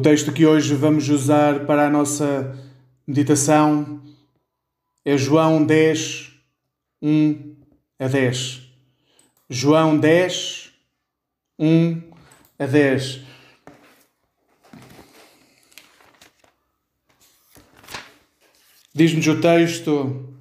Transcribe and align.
O 0.00 0.02
texto 0.02 0.32
que 0.32 0.46
hoje 0.46 0.74
vamos 0.74 1.10
usar 1.10 1.66
para 1.66 1.86
a 1.86 1.90
nossa 1.90 2.58
meditação 3.06 4.02
é 5.04 5.14
João 5.14 5.62
10, 5.62 6.32
1 7.02 7.56
a 7.98 8.08
10. 8.08 8.62
João 9.50 9.98
10, 9.98 10.72
1 11.58 12.02
a 12.58 12.64
10. 12.64 13.20
Diz-nos 18.94 19.26
o 19.26 19.38
texto: 19.38 20.34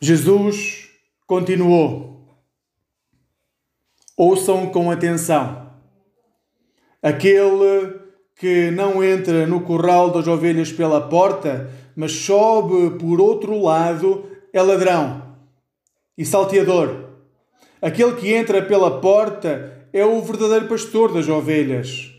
Jesus 0.00 0.88
continuou. 1.26 2.17
Ouçam 4.18 4.66
com 4.66 4.90
atenção. 4.90 5.70
Aquele 7.00 8.00
que 8.34 8.68
não 8.72 9.00
entra 9.00 9.46
no 9.46 9.60
curral 9.60 10.10
das 10.10 10.26
ovelhas 10.26 10.72
pela 10.72 11.00
porta, 11.02 11.70
mas 11.94 12.10
sobe 12.10 12.98
por 12.98 13.20
outro 13.20 13.62
lado, 13.62 14.24
é 14.52 14.60
ladrão 14.60 15.22
e 16.16 16.24
salteador. 16.24 17.10
Aquele 17.80 18.16
que 18.16 18.34
entra 18.34 18.60
pela 18.60 19.00
porta 19.00 19.86
é 19.92 20.04
o 20.04 20.20
verdadeiro 20.20 20.66
pastor 20.66 21.12
das 21.14 21.28
ovelhas. 21.28 22.10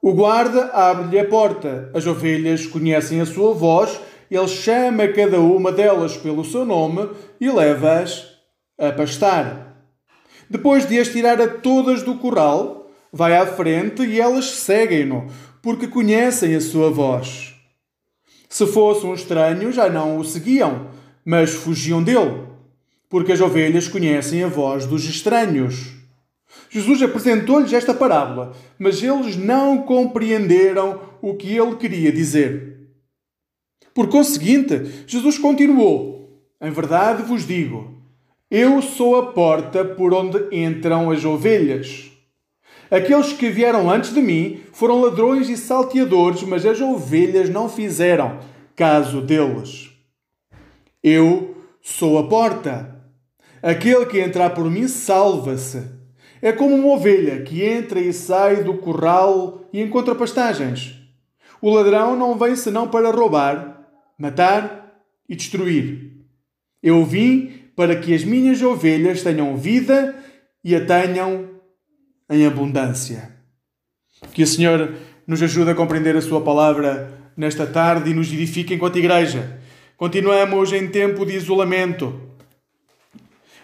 O 0.00 0.14
guarda 0.14 0.66
abre-lhe 0.66 1.18
a 1.18 1.26
porta. 1.26 1.90
As 1.92 2.06
ovelhas 2.06 2.66
conhecem 2.66 3.20
a 3.20 3.26
sua 3.26 3.52
voz, 3.52 4.00
ele 4.30 4.46
chama 4.46 5.08
cada 5.08 5.40
uma 5.40 5.72
delas 5.72 6.16
pelo 6.16 6.44
seu 6.44 6.64
nome 6.64 7.10
e 7.40 7.50
leva-as 7.50 8.28
a 8.78 8.92
pastar. 8.92 9.69
Depois 10.50 10.84
de 10.84 10.98
as 10.98 11.08
tirar 11.08 11.40
a 11.40 11.46
todas 11.46 12.02
do 12.02 12.16
curral, 12.16 12.90
vai 13.12 13.36
à 13.36 13.46
frente 13.46 14.02
e 14.02 14.20
elas 14.20 14.50
seguem-no, 14.50 15.28
porque 15.62 15.86
conhecem 15.86 16.56
a 16.56 16.60
sua 16.60 16.90
voz. 16.90 17.54
Se 18.48 18.66
fosse 18.66 19.06
um 19.06 19.14
estranho, 19.14 19.70
já 19.70 19.88
não 19.88 20.18
o 20.18 20.24
seguiam, 20.24 20.88
mas 21.24 21.54
fugiam 21.54 22.02
dele, 22.02 22.48
porque 23.08 23.30
as 23.30 23.40
ovelhas 23.40 23.86
conhecem 23.86 24.42
a 24.42 24.48
voz 24.48 24.86
dos 24.86 25.04
estranhos. 25.04 25.92
Jesus 26.68 27.00
apresentou-lhes 27.00 27.72
esta 27.72 27.94
parábola, 27.94 28.52
mas 28.76 29.00
eles 29.00 29.36
não 29.36 29.82
compreenderam 29.82 31.00
o 31.22 31.34
que 31.34 31.56
ele 31.56 31.76
queria 31.76 32.10
dizer. 32.10 32.88
Por 33.94 34.08
conseguinte, 34.08 35.04
Jesus 35.06 35.38
continuou: 35.38 36.42
Em 36.60 36.72
verdade 36.72 37.22
vos 37.22 37.46
digo, 37.46 37.99
eu 38.50 38.82
sou 38.82 39.16
a 39.16 39.32
porta 39.32 39.84
por 39.84 40.12
onde 40.12 40.48
entram 40.50 41.10
as 41.10 41.24
ovelhas. 41.24 42.10
Aqueles 42.90 43.32
que 43.32 43.48
vieram 43.48 43.88
antes 43.88 44.12
de 44.12 44.20
mim 44.20 44.60
foram 44.72 45.00
ladrões 45.00 45.48
e 45.48 45.56
salteadores, 45.56 46.42
mas 46.42 46.66
as 46.66 46.80
ovelhas 46.80 47.48
não 47.48 47.68
fizeram 47.68 48.40
caso 48.74 49.20
deles. 49.20 49.90
Eu 51.00 51.54
sou 51.80 52.18
a 52.18 52.26
porta. 52.26 52.96
Aquele 53.62 54.06
que 54.06 54.18
entrar 54.18 54.50
por 54.50 54.68
mim 54.68 54.88
salva-se. 54.88 55.84
É 56.42 56.50
como 56.50 56.74
uma 56.74 56.94
ovelha 56.94 57.42
que 57.42 57.62
entra 57.62 58.00
e 58.00 58.12
sai 58.12 58.64
do 58.64 58.78
curral 58.78 59.68
e 59.72 59.80
encontra 59.80 60.14
pastagens. 60.14 60.96
O 61.62 61.70
ladrão 61.70 62.16
não 62.16 62.36
vem 62.36 62.56
senão 62.56 62.88
para 62.88 63.10
roubar, 63.10 63.86
matar 64.18 65.04
e 65.28 65.36
destruir. 65.36 66.10
Eu 66.82 67.04
vim 67.04 67.59
para 67.80 67.96
que 67.96 68.14
as 68.14 68.24
minhas 68.24 68.60
ovelhas 68.60 69.22
tenham 69.22 69.56
vida 69.56 70.14
e 70.62 70.76
a 70.76 70.84
tenham 70.84 71.48
em 72.28 72.44
abundância. 72.44 73.34
Que 74.34 74.42
o 74.42 74.46
Senhor 74.46 74.96
nos 75.26 75.42
ajude 75.42 75.70
a 75.70 75.74
compreender 75.74 76.14
a 76.14 76.20
Sua 76.20 76.42
palavra 76.42 77.10
nesta 77.34 77.66
tarde 77.66 78.10
e 78.10 78.14
nos 78.14 78.30
edifique 78.30 78.74
enquanto 78.74 78.98
igreja. 78.98 79.58
Continuamos 79.96 80.74
em 80.74 80.88
tempo 80.88 81.24
de 81.24 81.36
isolamento. 81.36 82.20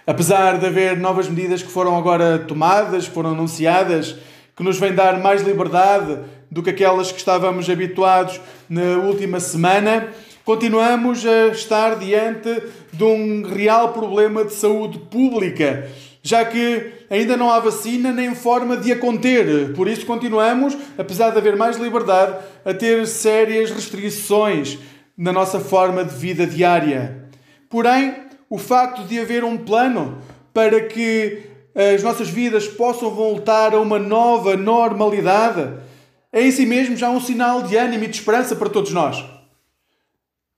Apesar 0.07 0.59
de 0.59 0.65
haver 0.65 0.97
novas 0.97 1.29
medidas 1.29 1.63
que 1.63 1.71
foram 1.71 1.95
agora 1.95 2.39
tomadas, 2.39 3.05
foram 3.05 3.33
anunciadas, 3.33 4.17
que 4.57 4.63
nos 4.63 4.79
vêm 4.79 4.95
dar 4.95 5.21
mais 5.21 5.43
liberdade 5.43 6.21
do 6.51 6.63
que 6.63 6.71
aquelas 6.71 7.13
que 7.13 7.19
estávamos 7.19 7.69
habituados 7.69 8.41
na 8.67 8.97
última 8.97 9.41
semana, 9.41 10.09
continuamos 10.47 11.27
a 11.27 11.49
estar 11.49 11.99
diante 11.99 12.63
de 12.93 13.03
um 13.03 13.43
real 13.43 13.93
problema 13.93 14.45
de 14.45 14.55
saúde 14.55 14.97
pública, 14.97 15.91
já 16.23 16.45
que 16.45 16.93
ainda 17.11 17.37
não 17.37 17.51
há 17.51 17.59
vacina 17.59 18.13
nem 18.13 18.33
forma 18.33 18.77
de 18.77 18.93
a 18.93 18.97
conter. 18.97 19.75
Por 19.75 19.89
isso, 19.89 20.07
continuamos, 20.07 20.79
apesar 20.97 21.31
de 21.31 21.39
haver 21.39 21.57
mais 21.57 21.77
liberdade, 21.79 22.37
a 22.65 22.73
ter 22.73 23.05
sérias 23.09 23.73
restrições 23.73 24.79
na 25.19 25.33
nossa 25.33 25.59
forma 25.59 26.05
de 26.05 26.15
vida 26.15 26.47
diária. 26.47 27.25
Porém, 27.69 28.15
o 28.49 28.57
facto 28.57 29.03
de 29.03 29.19
haver 29.19 29.43
um 29.43 29.57
plano 29.57 30.19
para 30.55 30.81
que 30.83 31.43
as 31.95 32.05
nossas 32.05 32.29
vidas 32.29 32.69
possam 32.69 33.11
voltar 33.11 33.75
a 33.75 33.81
uma 33.81 33.99
nova 33.99 34.57
normalidade 34.57 35.73
é 36.33 36.43
em 36.43 36.53
si 36.53 36.65
mesmo 36.65 36.97
já 36.97 37.11
um 37.11 37.21
sinal 37.21 37.63
de 37.63 37.77
ânimo 37.77 38.05
e 38.05 38.07
de 38.07 38.17
esperança 38.17 38.55
para 38.55 38.71
todos 38.71 38.93
nós. 38.93 39.36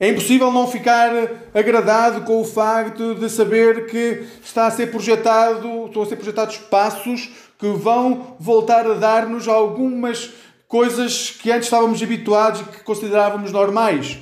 É 0.01 0.09
impossível 0.09 0.53
não 0.53 0.69
ficar 0.69 1.11
agradado 1.53 2.21
com 2.25 2.41
o 2.41 2.45
facto 2.45 3.17
de 3.17 3.29
saber 3.29 3.87
que 3.87 4.25
está 4.43 4.69
a 4.69 4.71
ser 4.71 4.93
projetado, 4.93 5.87
estão 5.87 6.03
a 6.03 6.07
ser 6.07 6.15
projetados 6.15 6.57
passos 6.59 7.31
que 7.59 7.67
vão 7.71 8.37
voltar 8.39 8.87
a 8.87 8.95
dar-nos 8.95 9.49
algumas 9.49 10.33
coisas 10.69 11.33
que 11.33 11.51
antes 11.51 11.67
estávamos 11.67 12.01
habituados 12.01 12.61
e 12.61 12.65
que 12.65 12.85
considerávamos 12.85 13.51
normais. 13.51 14.19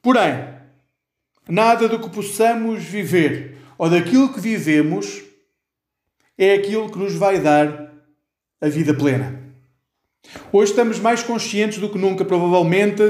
Porém, 0.00 0.46
nada 1.48 1.88
do 1.88 1.98
que 1.98 2.10
possamos 2.10 2.84
viver 2.84 3.58
ou 3.76 3.90
daquilo 3.90 4.32
que 4.32 4.38
vivemos 4.38 5.22
é 6.38 6.54
aquilo 6.54 6.88
que 6.88 6.98
nos 6.98 7.14
vai 7.14 7.40
dar 7.40 7.92
a 8.60 8.68
vida 8.68 8.94
plena. 8.94 9.42
Hoje 10.52 10.70
estamos 10.70 11.00
mais 11.00 11.20
conscientes 11.20 11.78
do 11.78 11.88
que 11.88 11.98
nunca, 11.98 12.24
provavelmente, 12.24 13.02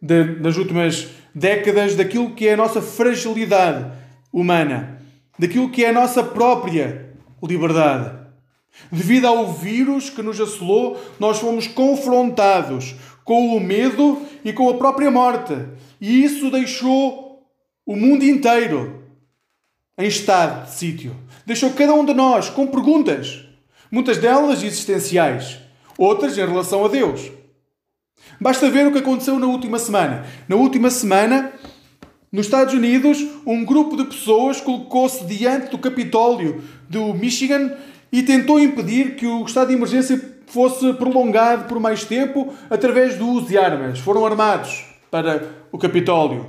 de, 0.00 0.36
das 0.36 0.56
últimas 0.56 1.08
décadas 1.34 1.94
daquilo 1.94 2.34
que 2.34 2.48
é 2.48 2.54
a 2.54 2.56
nossa 2.56 2.80
fragilidade 2.80 3.92
humana, 4.32 5.02
daquilo 5.38 5.70
que 5.70 5.84
é 5.84 5.90
a 5.90 5.92
nossa 5.92 6.22
própria 6.22 7.14
liberdade. 7.42 8.26
Devido 8.90 9.26
ao 9.26 9.52
vírus 9.52 10.10
que 10.10 10.22
nos 10.22 10.40
assolou, 10.40 11.00
nós 11.18 11.38
fomos 11.38 11.66
confrontados 11.66 12.94
com 13.24 13.56
o 13.56 13.60
medo 13.60 14.22
e 14.44 14.52
com 14.52 14.68
a 14.68 14.74
própria 14.74 15.10
morte. 15.10 15.54
E 16.00 16.22
isso 16.22 16.50
deixou 16.50 17.42
o 17.84 17.96
mundo 17.96 18.24
inteiro 18.24 19.02
em 19.98 20.06
estado 20.06 20.66
de 20.66 20.74
sítio. 20.74 21.16
Deixou 21.44 21.72
cada 21.72 21.94
um 21.94 22.04
de 22.04 22.12
nós 22.12 22.50
com 22.50 22.66
perguntas, 22.66 23.44
muitas 23.90 24.18
delas 24.18 24.62
existenciais, 24.62 25.58
outras 25.96 26.36
em 26.36 26.46
relação 26.46 26.84
a 26.84 26.88
Deus. 26.88 27.30
Basta 28.40 28.70
ver 28.70 28.86
o 28.86 28.92
que 28.92 28.98
aconteceu 28.98 29.38
na 29.38 29.46
última 29.46 29.78
semana. 29.78 30.24
Na 30.48 30.56
última 30.56 30.90
semana, 30.90 31.52
nos 32.30 32.46
Estados 32.46 32.74
Unidos, 32.74 33.24
um 33.46 33.64
grupo 33.64 33.96
de 33.96 34.04
pessoas 34.04 34.60
colocou-se 34.60 35.24
diante 35.24 35.70
do 35.70 35.78
Capitólio 35.78 36.62
do 36.88 37.14
Michigan 37.14 37.72
e 38.12 38.22
tentou 38.22 38.60
impedir 38.60 39.16
que 39.16 39.26
o 39.26 39.44
estado 39.44 39.68
de 39.68 39.74
emergência 39.74 40.36
fosse 40.46 40.92
prolongado 40.94 41.64
por 41.64 41.80
mais 41.80 42.04
tempo 42.04 42.52
através 42.68 43.16
do 43.16 43.26
uso 43.28 43.46
de 43.46 43.58
armas. 43.58 43.98
Foram 43.98 44.24
armados 44.24 44.84
para 45.10 45.42
o 45.72 45.78
Capitólio. 45.78 46.46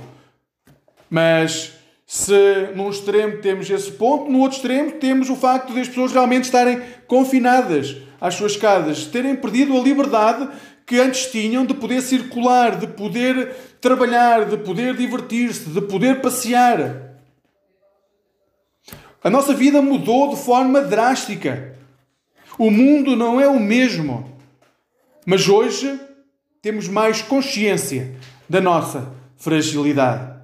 Mas 1.10 1.72
se 2.06 2.70
num 2.74 2.90
extremo 2.90 3.38
temos 3.38 3.68
esse 3.68 3.90
ponto, 3.92 4.30
no 4.30 4.40
outro 4.40 4.56
extremo 4.56 4.92
temos 4.92 5.30
o 5.30 5.36
facto 5.36 5.72
de 5.72 5.80
as 5.80 5.88
pessoas 5.88 6.12
realmente 6.12 6.44
estarem 6.44 6.80
confinadas 7.06 7.96
às 8.20 8.34
suas 8.34 8.56
casas, 8.56 9.04
terem 9.06 9.36
perdido 9.36 9.76
a 9.76 9.80
liberdade 9.80 10.48
que 10.88 10.98
antes 10.98 11.30
tinham 11.30 11.66
de 11.66 11.74
poder 11.74 12.00
circular, 12.00 12.78
de 12.78 12.86
poder 12.86 13.54
trabalhar, 13.78 14.46
de 14.46 14.56
poder 14.56 14.96
divertir-se, 14.96 15.68
de 15.68 15.82
poder 15.82 16.22
passear. 16.22 17.12
A 19.22 19.28
nossa 19.28 19.52
vida 19.52 19.82
mudou 19.82 20.30
de 20.30 20.42
forma 20.42 20.80
drástica. 20.80 21.76
O 22.58 22.70
mundo 22.70 23.14
não 23.14 23.38
é 23.38 23.46
o 23.46 23.60
mesmo. 23.60 24.34
Mas 25.26 25.46
hoje 25.46 26.00
temos 26.62 26.88
mais 26.88 27.20
consciência 27.20 28.16
da 28.48 28.62
nossa 28.62 29.12
fragilidade. 29.36 30.40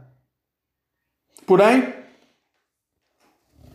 Porém, 1.46 1.94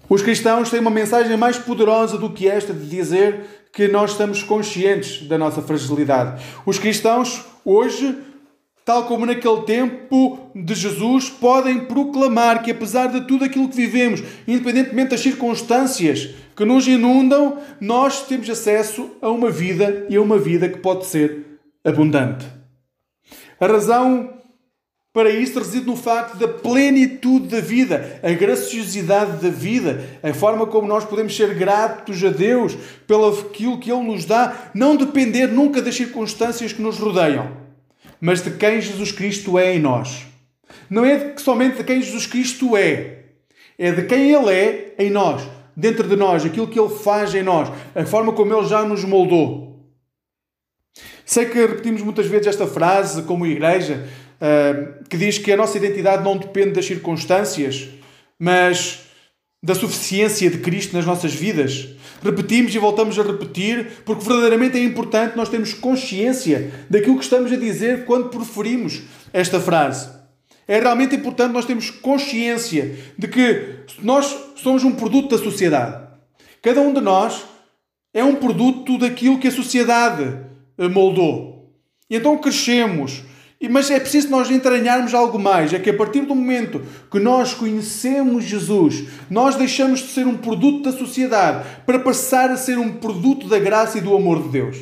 os 0.07 0.21
cristãos 0.21 0.69
têm 0.69 0.79
uma 0.79 0.91
mensagem 0.91 1.35
mais 1.35 1.57
poderosa 1.57 2.15
do 2.15 2.29
que 2.31 2.47
esta 2.47 2.73
de 2.73 2.87
dizer 2.87 3.58
que 3.71 3.87
nós 3.87 4.11
estamos 4.11 4.43
conscientes 4.43 5.27
da 5.27 5.37
nossa 5.37 5.61
fragilidade. 5.61 6.43
Os 6.65 6.79
cristãos 6.79 7.45
hoje 7.63 8.15
tal 8.89 9.03
como 9.03 9.23
naquele 9.23 9.61
tempo 9.67 10.49
de 10.55 10.73
Jesus, 10.73 11.29
podem 11.29 11.85
proclamar 11.85 12.63
que, 12.63 12.71
apesar 12.71 13.05
de 13.05 13.27
tudo 13.27 13.45
aquilo 13.45 13.69
que 13.69 13.75
vivemos, 13.75 14.23
independentemente 14.47 15.11
das 15.11 15.19
circunstâncias 15.19 16.31
que 16.55 16.65
nos 16.65 16.87
inundam, 16.87 17.59
nós 17.79 18.25
temos 18.25 18.49
acesso 18.49 19.11
a 19.21 19.29
uma 19.29 19.51
vida 19.51 20.07
e 20.09 20.15
a 20.15 20.21
uma 20.23 20.39
vida 20.39 20.67
que 20.67 20.79
pode 20.79 21.05
ser 21.05 21.59
abundante. 21.85 22.47
A 23.59 23.67
razão 23.67 24.38
para 25.11 25.29
isso 25.29 25.57
reside 25.59 25.85
no 25.85 25.95
facto 25.95 26.37
da 26.37 26.47
plenitude 26.47 27.47
da 27.47 27.59
vida, 27.59 28.19
a 28.21 28.31
graciosidade 28.31 29.41
da 29.41 29.49
vida, 29.49 30.19
a 30.21 30.33
forma 30.33 30.67
como 30.67 30.87
nós 30.87 31.03
podemos 31.05 31.35
ser 31.35 31.55
gratos 31.55 32.23
a 32.23 32.29
Deus 32.29 32.77
pelo 33.07 33.27
aquilo 33.27 33.79
que 33.79 33.91
Ele 33.91 34.03
nos 34.03 34.25
dá, 34.25 34.71
não 34.73 34.95
depender 34.95 35.47
nunca 35.47 35.81
das 35.81 35.95
circunstâncias 35.95 36.71
que 36.71 36.81
nos 36.81 36.97
rodeiam 36.97 37.59
mas 38.21 38.41
de 38.41 38.51
quem 38.51 38.81
Jesus 38.81 39.11
Cristo 39.11 39.57
é 39.57 39.75
em 39.75 39.79
nós. 39.79 40.25
Não 40.89 41.05
é 41.05 41.35
somente 41.37 41.77
de 41.77 41.83
quem 41.83 42.01
Jesus 42.01 42.25
Cristo 42.25 42.75
é, 42.75 43.19
é 43.77 43.91
de 43.91 44.03
quem 44.03 44.31
Ele 44.31 44.51
é 44.51 44.95
em 44.99 45.09
nós, 45.09 45.47
dentro 45.75 46.07
de 46.07 46.15
nós, 46.15 46.45
aquilo 46.45 46.67
que 46.67 46.79
Ele 46.79 46.89
faz 46.89 47.33
em 47.33 47.43
nós, 47.43 47.71
a 47.95 48.05
forma 48.05 48.33
como 48.33 48.53
Ele 48.53 48.67
já 48.67 48.83
nos 48.83 49.03
moldou. 49.03 49.69
Sei 51.23 51.45
que 51.45 51.59
repetimos 51.59 52.01
muitas 52.01 52.25
vezes 52.25 52.47
esta 52.47 52.65
frase 52.65 53.23
como 53.23 53.45
igreja, 53.45 54.07
que 55.09 55.17
diz 55.17 55.37
que 55.37 55.51
a 55.51 55.57
nossa 55.57 55.77
identidade 55.77 56.23
não 56.23 56.37
depende 56.37 56.71
das 56.71 56.85
circunstâncias, 56.85 57.89
mas 58.37 58.99
da 59.61 59.75
suficiência 59.75 60.49
de 60.49 60.59
Cristo 60.59 60.95
nas 60.95 61.05
nossas 61.05 61.33
vidas. 61.33 61.89
Repetimos 62.23 62.73
e 62.73 62.79
voltamos 62.79 63.19
a 63.19 63.23
repetir, 63.23 64.03
porque 64.05 64.23
verdadeiramente 64.23 64.77
é 64.77 64.83
importante 64.83 65.35
nós 65.35 65.49
termos 65.49 65.73
consciência 65.73 66.71
daquilo 66.89 67.17
que 67.17 67.23
estamos 67.23 67.51
a 67.51 67.57
dizer 67.57 68.05
quando 68.05 68.29
proferimos 68.29 69.01
esta 69.33 69.59
frase. 69.59 70.09
É 70.67 70.79
realmente 70.79 71.15
importante 71.15 71.51
nós 71.51 71.65
termos 71.65 71.89
consciência 71.89 72.95
de 73.17 73.27
que 73.27 73.79
nós 74.01 74.33
somos 74.55 74.83
um 74.83 74.95
produto 74.95 75.29
da 75.35 75.43
sociedade. 75.43 76.07
Cada 76.61 76.79
um 76.79 76.93
de 76.93 77.01
nós 77.01 77.43
é 78.13 78.23
um 78.23 78.35
produto 78.35 78.97
daquilo 78.97 79.39
que 79.39 79.47
a 79.47 79.51
sociedade 79.51 80.37
moldou. 80.91 81.73
E 82.09 82.15
então 82.15 82.37
crescemos, 82.37 83.23
mas 83.67 83.91
é 83.91 83.99
preciso 83.99 84.29
nós 84.29 84.49
entranharmos 84.49 85.13
algo 85.13 85.37
mais. 85.37 85.73
É 85.73 85.79
que 85.79 85.89
a 85.89 85.93
partir 85.93 86.21
do 86.21 86.33
momento 86.33 86.81
que 87.11 87.19
nós 87.19 87.53
conhecemos 87.53 88.45
Jesus, 88.45 89.03
nós 89.29 89.55
deixamos 89.55 89.99
de 89.99 90.07
ser 90.07 90.25
um 90.25 90.37
produto 90.37 90.83
da 90.83 90.97
sociedade 90.97 91.67
para 91.85 91.99
passar 91.99 92.49
a 92.51 92.57
ser 92.57 92.77
um 92.77 92.93
produto 92.93 93.49
da 93.49 93.59
graça 93.59 93.97
e 93.97 94.01
do 94.01 94.15
amor 94.15 94.43
de 94.43 94.49
Deus. 94.49 94.77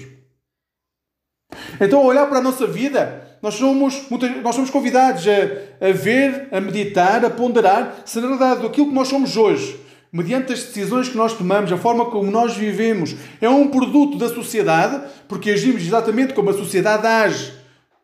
Então, 1.81 2.05
olhar 2.05 2.27
para 2.27 2.37
a 2.37 2.41
nossa 2.41 2.67
vida, 2.67 3.27
nós 3.41 3.55
somos, 3.55 4.03
nós 4.43 4.55
somos 4.55 4.69
convidados 4.69 5.25
a, 5.27 5.87
a 5.87 5.91
ver, 5.91 6.47
a 6.51 6.61
meditar, 6.61 7.25
a 7.25 7.29
ponderar 7.29 8.01
se 8.05 8.19
na 8.19 8.27
verdade 8.27 8.65
aquilo 8.65 8.89
que 8.89 8.93
nós 8.93 9.07
somos 9.07 9.37
hoje, 9.37 9.79
mediante 10.11 10.53
as 10.53 10.63
decisões 10.63 11.09
que 11.09 11.17
nós 11.17 11.33
tomamos, 11.33 11.71
a 11.71 11.77
forma 11.77 12.05
como 12.05 12.29
nós 12.29 12.55
vivemos, 12.55 13.15
é 13.41 13.49
um 13.49 13.67
produto 13.69 14.17
da 14.17 14.29
sociedade, 14.29 15.01
porque 15.27 15.51
agimos 15.51 15.81
exatamente 15.81 16.33
como 16.33 16.49
a 16.49 16.53
sociedade 16.53 17.07
age 17.07 17.56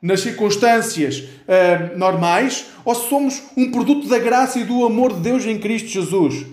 nas 0.04 0.20
circunstâncias 0.20 1.20
uh, 1.20 1.98
normais, 1.98 2.66
ou 2.84 2.94
se 2.94 3.08
somos 3.08 3.42
um 3.56 3.72
produto 3.72 4.06
da 4.10 4.20
graça 4.20 4.60
e 4.60 4.66
do 4.66 4.86
amor 4.86 5.14
de 5.14 5.22
Deus 5.22 5.46
em 5.46 5.58
Cristo 5.58 5.88
Jesus. 5.88 6.46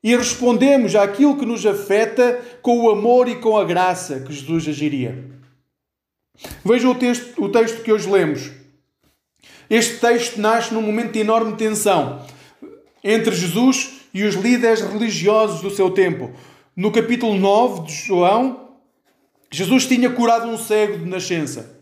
E 0.00 0.16
respondemos 0.16 0.94
àquilo 0.94 1.36
que 1.36 1.44
nos 1.44 1.66
afeta 1.66 2.40
com 2.62 2.78
o 2.78 2.90
amor 2.90 3.28
e 3.28 3.34
com 3.34 3.58
a 3.58 3.64
graça 3.64 4.20
que 4.20 4.32
Jesus 4.32 4.68
agiria. 4.68 5.24
Vejam 6.64 6.92
o 6.92 6.94
texto, 6.94 7.42
o 7.42 7.48
texto 7.48 7.82
que 7.82 7.92
hoje 7.92 8.08
lemos. 8.08 8.52
Este 9.68 9.98
texto 9.98 10.40
nasce 10.40 10.72
num 10.72 10.82
momento 10.82 11.12
de 11.12 11.18
enorme 11.18 11.56
tensão 11.56 12.24
entre 13.02 13.34
Jesus 13.34 14.02
e 14.12 14.22
os 14.22 14.36
líderes 14.36 14.82
religiosos 14.82 15.60
do 15.60 15.70
seu 15.70 15.90
tempo. 15.90 16.30
No 16.76 16.92
capítulo 16.92 17.36
9 17.36 17.86
de 17.86 17.92
João, 17.92 18.68
Jesus 19.50 19.86
tinha 19.86 20.10
curado 20.10 20.46
um 20.46 20.56
cego 20.56 20.98
de 20.98 21.06
nascença. 21.06 21.73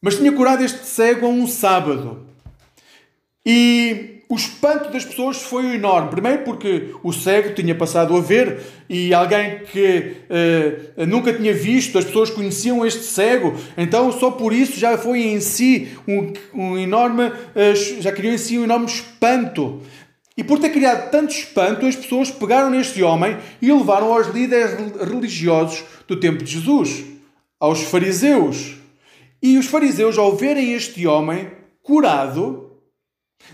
Mas 0.00 0.16
tinha 0.16 0.32
curado 0.32 0.64
este 0.64 0.84
cego 0.86 1.26
a 1.26 1.28
um 1.28 1.46
sábado. 1.46 2.26
E 3.44 4.18
o 4.28 4.36
espanto 4.36 4.90
das 4.90 5.04
pessoas 5.04 5.38
foi 5.42 5.74
enorme. 5.74 6.10
Primeiro 6.10 6.44
porque 6.44 6.94
o 7.02 7.12
cego 7.12 7.54
tinha 7.54 7.74
passado 7.74 8.14
a 8.14 8.20
ver 8.20 8.60
e 8.88 9.14
alguém 9.14 9.60
que 9.60 10.16
uh, 10.98 11.06
nunca 11.06 11.32
tinha 11.32 11.54
visto, 11.54 11.96
as 11.96 12.04
pessoas 12.04 12.28
conheciam 12.28 12.84
este 12.84 13.04
cego, 13.04 13.54
então 13.76 14.12
só 14.12 14.30
por 14.30 14.52
isso 14.52 14.78
já 14.78 14.98
foi 14.98 15.22
em 15.22 15.40
si 15.40 15.88
um, 16.06 16.32
um 16.52 16.78
enorme, 16.78 17.28
uh, 17.28 18.00
já 18.00 18.12
criou 18.12 18.34
em 18.34 18.38
si 18.38 18.58
um 18.58 18.64
enorme 18.64 18.86
espanto. 18.86 19.80
E 20.36 20.44
por 20.44 20.60
ter 20.60 20.68
criado 20.70 21.10
tanto 21.10 21.32
espanto, 21.32 21.86
as 21.86 21.96
pessoas 21.96 22.30
pegaram 22.30 22.70
neste 22.70 23.02
homem 23.02 23.36
e 23.60 23.72
o 23.72 23.78
levaram 23.78 24.12
aos 24.12 24.28
líderes 24.28 24.72
religiosos 25.00 25.82
do 26.06 26.20
tempo 26.20 26.44
de 26.44 26.52
Jesus, 26.52 27.02
aos 27.58 27.82
fariseus. 27.82 28.77
E 29.42 29.56
os 29.56 29.66
fariseus, 29.66 30.18
ao 30.18 30.36
verem 30.36 30.72
este 30.72 31.06
homem 31.06 31.50
curado, 31.82 32.72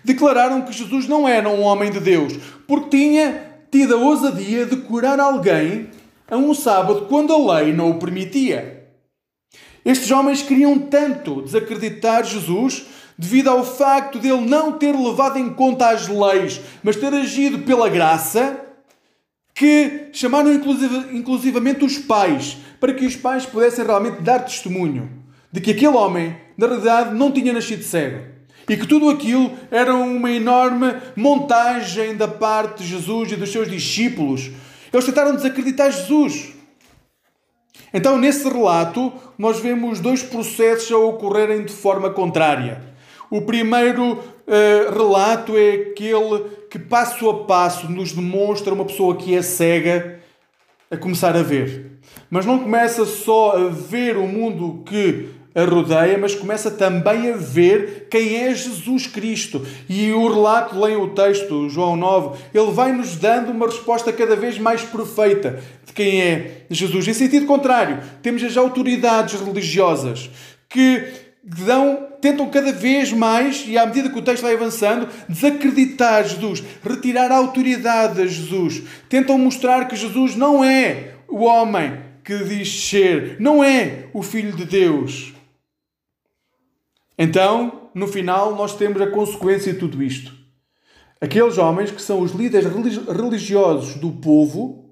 declararam 0.03 0.63
que 0.63 0.73
Jesus 0.73 1.07
não 1.07 1.29
era 1.29 1.49
um 1.49 1.63
homem 1.63 1.91
de 1.91 2.01
Deus, 2.01 2.35
porque 2.67 2.97
tinha 2.97 3.53
tido 3.71 3.95
a 3.95 3.99
ousadia 3.99 4.65
de 4.65 4.77
curar 4.77 5.21
alguém 5.21 5.91
a 6.29 6.37
um 6.37 6.55
sábado 6.55 7.07
quando 7.07 7.33
a 7.33 7.59
lei 7.59 7.73
não 7.73 7.91
o 7.91 7.99
permitia. 7.99 8.89
Estes 9.85 10.11
homens 10.11 10.43
queriam 10.43 10.79
tanto 10.79 11.43
desacreditar 11.43 12.25
Jesus 12.25 12.87
devido 13.19 13.49
ao 13.49 13.63
facto 13.63 14.19
de 14.19 14.29
ele 14.29 14.49
não 14.49 14.73
ter 14.73 14.97
levado 14.97 15.39
em 15.39 15.53
conta 15.53 15.91
as 15.91 16.09
leis, 16.09 16.61
mas 16.83 16.97
ter 16.97 17.13
agido 17.13 17.59
pela 17.59 17.89
graça, 17.89 18.61
que 19.55 20.09
chamaram 20.13 20.51
inclusivamente 21.13 21.85
os 21.85 21.99
pais, 21.99 22.57
para 22.81 22.93
que 22.95 23.05
os 23.05 23.15
pais 23.15 23.47
pudessem 23.47 23.85
realmente 23.85 24.23
dar 24.23 24.41
testemunho 24.41 25.24
de 25.55 25.61
que 25.61 25.71
aquele 25.71 25.97
homem, 25.97 26.37
na 26.59 26.67
realidade, 26.67 27.15
não 27.15 27.31
tinha 27.31 27.53
nascido 27.53 27.85
cego. 27.85 28.25
E 28.69 28.77
que 28.77 28.89
tudo 28.89 29.09
aquilo 29.09 29.53
era 29.71 29.95
uma 29.95 30.29
enorme 30.29 30.97
montagem 31.15 32.17
da 32.17 32.27
parte 32.27 32.83
de 32.83 32.89
Jesus 32.89 33.31
e 33.31 33.37
dos 33.37 33.53
seus 33.53 33.71
discípulos. 33.71 34.51
Eles 34.93 35.07
tentaram 35.07 35.37
desacreditar 35.37 35.93
Jesus. 35.93 36.55
Então, 37.93 38.19
nesse 38.19 38.49
relato, 38.49 39.13
nós 39.39 39.61
vemos 39.61 40.01
dois 40.01 40.25
processos 40.25 40.91
a 40.91 40.99
ocorrerem 40.99 41.65
de 41.65 41.73
forma 41.73 42.11
contrária. 42.11 42.83
O 43.31 43.43
primeiro 43.43 44.15
uh, 44.15 44.93
relato 44.93 45.57
é 45.57 45.75
aquele 45.75 46.47
que, 46.69 46.81
passo 46.81 47.31
a 47.31 47.45
passo, 47.45 47.89
nos 47.89 48.11
demonstra 48.11 48.75
uma 48.75 48.85
pessoa 48.85 49.15
que 49.15 49.37
é 49.37 49.43
cega 49.43 50.19
a 50.91 50.97
começar 50.97 51.37
a 51.37 51.43
ver. 51.45 52.01
Mas 52.29 52.45
não 52.45 52.59
começa 52.59 53.05
só 53.05 53.57
a 53.57 53.69
ver 53.69 54.17
o 54.17 54.27
mundo 54.27 54.83
que 54.85 55.44
a 55.55 55.65
rodeia, 55.65 56.19
mas 56.19 56.35
começa 56.35 56.71
também 56.71 57.31
a 57.31 57.37
ver 57.37 58.09
quem 58.11 58.37
é 58.37 58.55
Jesus 58.55 59.07
Cristo. 59.07 59.65
E 59.89 60.11
o 60.13 60.27
relato, 60.27 60.79
leem 60.79 60.97
o 60.97 61.11
texto, 61.11 61.69
João 61.69 61.95
9, 61.95 62.39
ele 62.53 62.73
vai 62.73 62.93
nos 62.93 63.17
dando 63.17 63.53
uma 63.53 63.67
resposta 63.67 64.13
cada 64.13 64.35
vez 64.35 64.59
mais 64.59 64.83
perfeita 64.83 65.63
de 65.87 65.93
quem 65.93 66.21
é 66.21 66.63
Jesus. 66.69 67.07
Em 67.07 67.15
sentido 67.15 67.47
contrário, 67.47 68.01
temos 68.21 68.43
as 68.43 68.57
autoridades 68.57 69.41
religiosas 69.41 70.29
que 70.69 71.05
dão, 71.45 72.09
tentam 72.21 72.49
cada 72.49 72.73
vez 72.73 73.13
mais, 73.13 73.65
e 73.67 73.77
à 73.77 73.87
medida 73.87 74.11
que 74.11 74.19
o 74.19 74.23
texto 74.23 74.43
vai 74.43 74.55
avançando, 74.55 75.09
desacreditar 75.29 76.27
Jesus, 76.27 76.65
retirar 76.83 77.31
a 77.31 77.37
autoridade 77.37 78.21
a 78.21 78.27
Jesus. 78.27 78.83
Tentam 79.09 79.39
mostrar 79.39 79.87
que 79.87 79.95
Jesus 79.95 80.35
não 80.35 80.65
é 80.65 81.11
o 81.29 81.45
homem 81.45 81.93
que 82.25 82.37
diz 82.39 82.89
ser, 82.89 83.37
não 83.39 83.63
é 83.63 84.07
o 84.13 84.23
Filho 84.23 84.53
de 84.53 84.65
Deus. 84.65 85.34
Então, 87.19 87.91
no 87.95 88.09
final, 88.09 88.55
nós 88.57 88.77
temos 88.77 89.01
a 89.01 89.07
consequência 89.07 89.73
de 89.73 89.79
tudo 89.79 90.03
isto. 90.03 90.33
Aqueles 91.21 91.59
homens 91.59 91.91
que 91.91 92.03
são 92.03 92.21
os 92.21 92.33
líderes 92.33 92.69
religiosos 93.09 93.95
do 93.95 94.11
povo, 94.11 94.85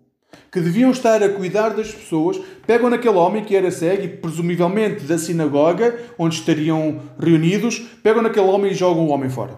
que 0.50 0.60
deviam 0.60 0.90
estar 0.90 1.22
a 1.22 1.28
cuidar 1.28 1.70
das 1.70 1.92
pessoas, 1.92 2.40
pegam 2.66 2.88
naquele 2.88 3.16
homem 3.16 3.44
que 3.44 3.56
era 3.56 3.70
cego 3.70 4.04
e 4.04 4.08
presumivelmente 4.08 5.04
da 5.04 5.18
sinagoga, 5.18 5.98
onde 6.18 6.36
estariam 6.36 7.00
reunidos, 7.18 7.78
pegam 8.02 8.22
naquele 8.22 8.46
homem 8.46 8.72
e 8.72 8.74
jogam 8.74 9.06
o 9.06 9.10
homem 9.10 9.28
fora. 9.28 9.56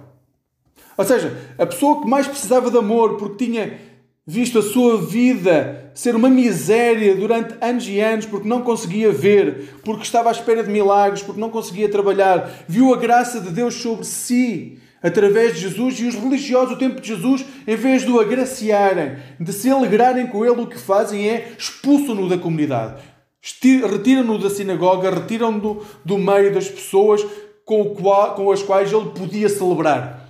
Ou 0.97 1.05
seja, 1.05 1.37
a 1.59 1.67
pessoa 1.67 2.01
que 2.01 2.09
mais 2.09 2.27
precisava 2.27 2.71
de 2.71 2.79
amor, 2.79 3.17
porque 3.17 3.45
tinha 3.45 3.79
visto 4.27 4.59
a 4.59 4.63
sua 4.63 5.01
vida 5.01 5.91
ser 5.95 6.17
uma 6.17 6.31
miséria 6.31 7.15
durante 7.15 7.55
anos 7.61 7.87
e 7.87 8.01
anos 8.01 8.27
porque 8.27 8.49
não 8.49 8.63
conseguia 8.63 9.13
ver, 9.13 9.75
porque 9.85 10.03
estava 10.03 10.31
à 10.31 10.33
espera 10.33 10.65
de 10.65 10.71
milagres, 10.71 11.23
porque 11.23 11.41
não 11.41 11.51
conseguia 11.51 11.91
trabalhar, 11.91 12.65
viu 12.67 12.93
a 12.93 12.97
graça 12.97 13.41
de 13.41 13.51
Deus 13.51 13.75
sobre 13.75 14.05
si 14.05 14.79
através 15.03 15.55
de 15.55 15.61
Jesus 15.61 16.01
e 16.01 16.07
os 16.07 16.15
religiosos 16.15 16.71
do 16.71 16.79
tempo 16.79 16.99
de 16.99 17.09
Jesus, 17.09 17.45
em 17.67 17.77
vez 17.77 18.03
de 18.03 18.11
o 18.11 18.19
agraciarem, 18.19 19.19
de 19.39 19.53
se 19.53 19.69
alegrarem 19.69 20.27
com 20.27 20.47
ele, 20.47 20.63
o 20.63 20.67
que 20.67 20.79
fazem 20.79 21.29
é 21.29 21.53
expulsam-no 21.59 22.27
da 22.27 22.39
comunidade. 22.39 23.03
Retiram-no 23.43 24.39
da 24.39 24.49
sinagoga, 24.49 25.11
retiram-no 25.11 25.85
do 26.03 26.17
meio 26.17 26.55
das 26.55 26.69
pessoas, 26.69 27.23
com, 27.67 27.85
qual, 27.95 28.35
com 28.35 28.51
as 28.51 28.63
quais 28.63 28.91
ele 28.91 29.11
podia 29.11 29.51
celebrar 29.51 30.27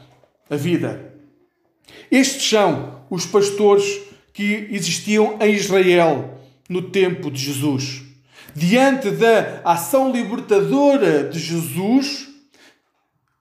a 0.51 0.57
vida. 0.57 1.13
Estes 2.11 2.49
são 2.49 2.94
os 3.11 3.27
pastores 3.27 4.01
que 4.33 4.69
existiam 4.71 5.37
em 5.41 5.55
Israel 5.55 6.39
no 6.69 6.83
tempo 6.91 7.31
de 7.31 7.41
Jesus. 7.41 8.03
Diante 8.55 9.11
da 9.11 9.61
ação 9.65 10.13
libertadora 10.13 11.25
de 11.25 11.39
Jesus, 11.39 12.29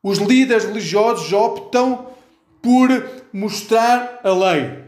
os 0.02 0.18
líderes 0.18 0.66
religiosos 0.66 1.32
optam 1.32 2.08
por 2.62 2.90
mostrar 3.32 4.20
a 4.24 4.32
lei 4.32 4.84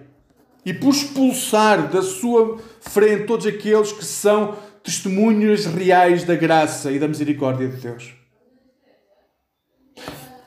e 0.65 0.73
por 0.73 0.89
expulsar 0.89 1.89
da 1.89 2.01
sua 2.01 2.57
frente 2.81 3.25
todos 3.25 3.45
aqueles 3.45 3.91
que 3.91 4.03
são 4.03 4.57
testemunhas 4.83 5.65
reais 5.65 6.23
da 6.23 6.35
graça 6.35 6.91
e 6.91 6.99
da 6.99 7.07
misericórdia 7.07 7.67
de 7.67 7.77
Deus. 7.77 8.13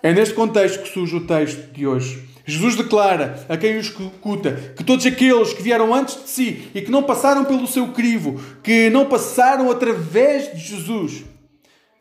É 0.03 0.13
neste 0.13 0.35
contexto 0.35 0.83
que 0.83 0.89
surge 0.89 1.17
o 1.17 1.27
texto 1.27 1.73
de 1.73 1.87
hoje. 1.87 2.29
Jesus 2.51 2.77
declara 2.77 3.45
a 3.47 3.59
quem 3.59 3.77
o 3.77 3.81
escuta 3.81 4.73
que 4.75 4.83
todos 4.83 5.05
aqueles 5.05 5.53
que 5.53 5.63
vieram 5.63 5.95
antes 5.95 6.23
de 6.23 6.31
si 6.31 6.71
e 6.75 6.81
que 6.81 6.91
não 6.91 7.03
passaram 7.03 7.45
pelo 7.45 7.67
seu 7.67 7.89
crivo, 7.89 8.41
que 8.63 8.89
não 8.89 9.05
passaram 9.05 9.71
através 9.71 10.51
de 10.55 10.59
Jesus, 10.59 11.25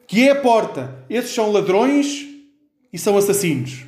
que 0.08 0.26
é 0.26 0.32
a 0.32 0.36
porta, 0.36 1.04
esses 1.10 1.36
são 1.36 1.52
ladrões 1.52 2.26
e 2.94 2.98
são 2.98 3.18
assassinos. 3.18 3.86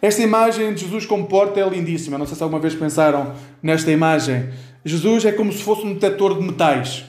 Esta 0.00 0.22
imagem 0.22 0.72
de 0.72 0.82
Jesus 0.82 1.04
como 1.04 1.26
porta 1.26 1.58
é 1.58 1.68
lindíssima. 1.68 2.16
Não 2.16 2.26
sei 2.26 2.36
se 2.36 2.42
alguma 2.44 2.60
vez 2.60 2.72
pensaram 2.74 3.34
nesta 3.60 3.90
imagem. 3.90 4.48
Jesus 4.84 5.24
é 5.24 5.32
como 5.32 5.52
se 5.52 5.60
fosse 5.60 5.84
um 5.84 5.94
detector 5.94 6.38
de 6.38 6.44
metais 6.44 7.04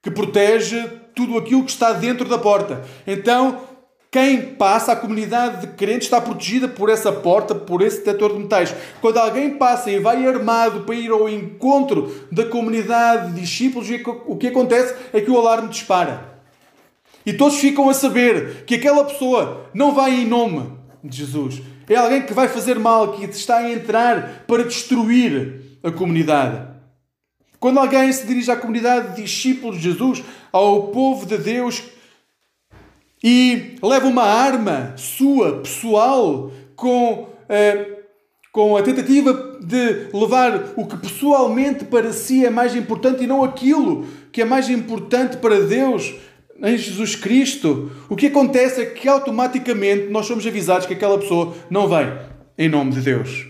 que 0.00 0.10
protege 0.10 0.86
tudo 1.16 1.36
aquilo 1.36 1.64
que 1.64 1.72
está 1.72 1.92
dentro 1.92 2.28
da 2.28 2.38
porta. 2.38 2.84
Então, 3.04 3.60
quem 4.10 4.54
passa, 4.54 4.92
a 4.92 4.96
comunidade 4.96 5.66
de 5.66 5.74
crentes 5.74 6.06
está 6.06 6.18
protegida 6.18 6.66
por 6.66 6.88
essa 6.88 7.12
porta, 7.12 7.54
por 7.54 7.82
esse 7.82 7.98
detector 7.98 8.32
de 8.32 8.38
metais. 8.38 8.74
Quando 9.02 9.18
alguém 9.18 9.58
passa 9.58 9.90
e 9.90 9.98
vai 9.98 10.26
armado 10.26 10.80
para 10.84 10.94
ir 10.94 11.10
ao 11.10 11.28
encontro 11.28 12.26
da 12.32 12.46
comunidade 12.46 13.34
de 13.34 13.40
discípulos, 13.42 13.88
o 14.26 14.36
que 14.36 14.46
acontece 14.46 14.94
é 15.12 15.20
que 15.20 15.30
o 15.30 15.36
alarme 15.36 15.68
dispara. 15.68 16.40
E 17.26 17.34
todos 17.34 17.58
ficam 17.58 17.90
a 17.90 17.94
saber 17.94 18.64
que 18.64 18.76
aquela 18.76 19.04
pessoa 19.04 19.66
não 19.74 19.94
vai 19.94 20.22
em 20.22 20.26
nome 20.26 20.72
de 21.04 21.18
Jesus. 21.18 21.60
É 21.86 21.96
alguém 21.96 22.22
que 22.22 22.32
vai 22.32 22.48
fazer 22.48 22.78
mal, 22.78 23.12
que 23.12 23.24
está 23.26 23.58
a 23.58 23.70
entrar 23.70 24.44
para 24.46 24.64
destruir 24.64 25.78
a 25.82 25.90
comunidade. 25.90 26.66
Quando 27.60 27.78
alguém 27.78 28.10
se 28.10 28.26
dirige 28.26 28.50
à 28.50 28.56
comunidade 28.56 29.16
de 29.16 29.22
discípulos 29.22 29.76
de 29.76 29.82
Jesus, 29.82 30.22
ao 30.50 30.88
povo 30.88 31.26
de 31.26 31.36
Deus, 31.36 31.82
e 33.22 33.76
leva 33.82 34.06
uma 34.06 34.24
arma 34.24 34.94
sua, 34.96 35.60
pessoal, 35.60 36.52
com, 36.76 37.28
eh, 37.48 38.02
com 38.52 38.76
a 38.76 38.82
tentativa 38.82 39.58
de 39.60 40.08
levar 40.16 40.74
o 40.76 40.86
que 40.86 40.96
pessoalmente 40.96 41.84
para 41.84 42.12
si 42.12 42.44
é 42.44 42.50
mais 42.50 42.76
importante 42.76 43.24
e 43.24 43.26
não 43.26 43.42
aquilo 43.42 44.06
que 44.30 44.42
é 44.42 44.44
mais 44.44 44.68
importante 44.68 45.36
para 45.38 45.60
Deus 45.60 46.14
em 46.60 46.76
Jesus 46.76 47.14
Cristo, 47.14 47.90
o 48.08 48.16
que 48.16 48.26
acontece 48.26 48.80
é 48.80 48.86
que 48.86 49.08
automaticamente 49.08 50.08
nós 50.08 50.26
somos 50.26 50.46
avisados 50.46 50.86
que 50.86 50.94
aquela 50.94 51.18
pessoa 51.18 51.54
não 51.70 51.88
vem 51.88 52.06
em 52.56 52.68
nome 52.68 52.92
de 52.92 53.00
Deus. 53.00 53.46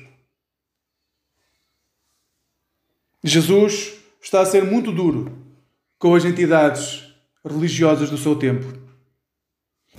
Jesus 3.25 3.94
está 4.20 4.40
a 4.42 4.46
ser 4.46 4.64
muito 4.64 4.92
duro 4.92 5.32
com 5.98 6.14
as 6.14 6.25
entidades 6.25 7.04
religiosas 7.44 8.10
do 8.10 8.18
seu 8.18 8.37
tempo. 8.37 8.88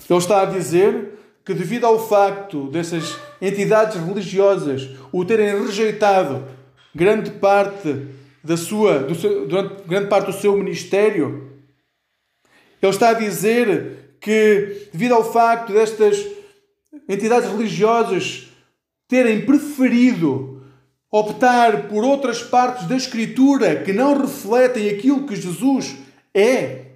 Ele 0.09 0.19
está 0.19 0.41
a 0.41 0.45
dizer 0.45 1.13
que, 1.45 1.53
devido 1.53 1.85
ao 1.85 2.07
facto 2.07 2.67
dessas 2.69 3.17
entidades 3.41 3.95
religiosas 3.97 4.89
o 5.11 5.23
terem 5.23 5.63
rejeitado 5.63 6.45
grande 6.93 7.31
parte 7.31 8.07
da 8.43 8.57
sua, 8.57 9.13
seu, 9.15 9.47
durante 9.47 9.83
grande 9.87 10.07
parte 10.07 10.27
do 10.27 10.33
seu 10.33 10.57
ministério, 10.57 11.49
ele 12.81 12.91
está 12.91 13.09
a 13.09 13.13
dizer 13.13 14.15
que, 14.19 14.87
devido 14.91 15.13
ao 15.13 15.31
facto 15.31 15.73
destas 15.73 16.25
entidades 17.07 17.49
religiosas 17.49 18.47
terem 19.07 19.45
preferido 19.45 20.63
optar 21.11 21.87
por 21.87 22.03
outras 22.03 22.43
partes 22.43 22.87
da 22.87 22.95
Escritura 22.95 23.77
que 23.83 23.91
não 23.91 24.19
refletem 24.19 24.89
aquilo 24.89 25.25
que 25.25 25.35
Jesus 25.35 25.95
é, 26.33 26.88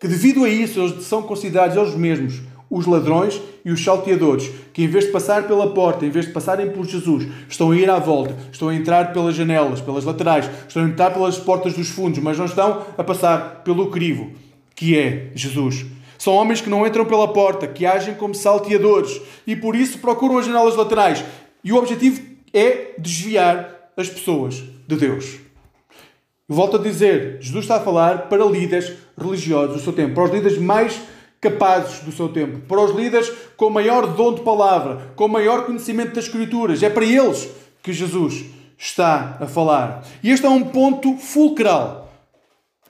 que 0.00 0.08
devido 0.08 0.44
a 0.44 0.48
isso 0.48 0.80
eles 0.80 1.04
são 1.04 1.22
considerados 1.22 1.76
eles 1.76 1.94
mesmos 1.94 2.40
os 2.70 2.86
ladrões 2.86 3.40
e 3.64 3.70
os 3.70 3.82
salteadores, 3.82 4.50
que 4.72 4.82
em 4.82 4.88
vez 4.88 5.06
de 5.06 5.12
passar 5.12 5.46
pela 5.46 5.72
porta, 5.72 6.04
em 6.04 6.10
vez 6.10 6.26
de 6.26 6.32
passarem 6.32 6.70
por 6.70 6.84
Jesus, 6.84 7.26
estão 7.48 7.70
a 7.70 7.76
ir 7.76 7.88
à 7.88 7.98
volta, 7.98 8.36
estão 8.52 8.68
a 8.68 8.74
entrar 8.74 9.12
pelas 9.12 9.34
janelas, 9.34 9.80
pelas 9.80 10.04
laterais, 10.04 10.48
estão 10.66 10.84
a 10.84 10.86
entrar 10.86 11.12
pelas 11.12 11.38
portas 11.38 11.74
dos 11.74 11.88
fundos, 11.88 12.18
mas 12.18 12.38
não 12.38 12.44
estão 12.44 12.84
a 12.96 13.02
passar 13.02 13.62
pelo 13.64 13.90
crivo, 13.90 14.32
que 14.74 14.98
é 14.98 15.30
Jesus. 15.34 15.86
São 16.18 16.34
homens 16.34 16.60
que 16.60 16.68
não 16.68 16.86
entram 16.86 17.04
pela 17.04 17.28
porta, 17.32 17.66
que 17.66 17.86
agem 17.86 18.14
como 18.14 18.34
salteadores 18.34 19.20
e 19.46 19.54
por 19.54 19.74
isso 19.74 19.98
procuram 19.98 20.38
as 20.38 20.46
janelas 20.46 20.76
laterais. 20.76 21.24
E 21.62 21.72
o 21.72 21.76
objetivo 21.76 22.20
é 22.52 22.94
desviar 22.98 23.92
as 23.96 24.08
pessoas 24.08 24.62
de 24.86 24.96
Deus. 24.96 25.38
Volto 26.48 26.76
a 26.76 26.80
dizer, 26.80 27.38
Jesus 27.40 27.64
está 27.64 27.76
a 27.76 27.80
falar 27.80 28.28
para 28.28 28.44
líderes 28.44 28.92
religiosos 29.18 29.76
do 29.76 29.82
seu 29.82 29.92
tempo, 29.92 30.14
para 30.14 30.24
os 30.24 30.30
líderes 30.30 30.58
mais 30.58 31.00
capazes 31.40 32.00
do 32.00 32.12
seu 32.12 32.28
tempo, 32.28 32.60
para 32.60 32.80
os 32.80 32.94
líderes 32.94 33.30
com 33.56 33.70
maior 33.70 34.06
dom 34.14 34.34
de 34.34 34.42
palavra, 34.42 35.12
com 35.14 35.28
maior 35.28 35.64
conhecimento 35.64 36.14
das 36.14 36.24
Escrituras. 36.24 36.82
É 36.82 36.90
para 36.90 37.04
eles 37.04 37.48
que 37.82 37.92
Jesus 37.92 38.44
está 38.76 39.36
a 39.40 39.46
falar. 39.46 40.04
E 40.22 40.30
este 40.30 40.46
é 40.46 40.48
um 40.48 40.64
ponto 40.64 41.16
fulcral. 41.16 42.12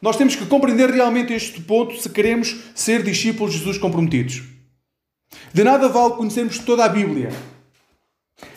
Nós 0.00 0.16
temos 0.16 0.36
que 0.36 0.46
compreender 0.46 0.90
realmente 0.90 1.32
este 1.32 1.60
ponto 1.60 1.96
se 2.00 2.08
queremos 2.08 2.56
ser 2.74 3.02
discípulos 3.02 3.52
de 3.52 3.58
Jesus 3.58 3.78
comprometidos. 3.78 4.42
De 5.52 5.64
nada 5.64 5.88
vale 5.88 6.14
conhecermos 6.14 6.58
toda 6.58 6.84
a 6.84 6.88
Bíblia. 6.88 7.30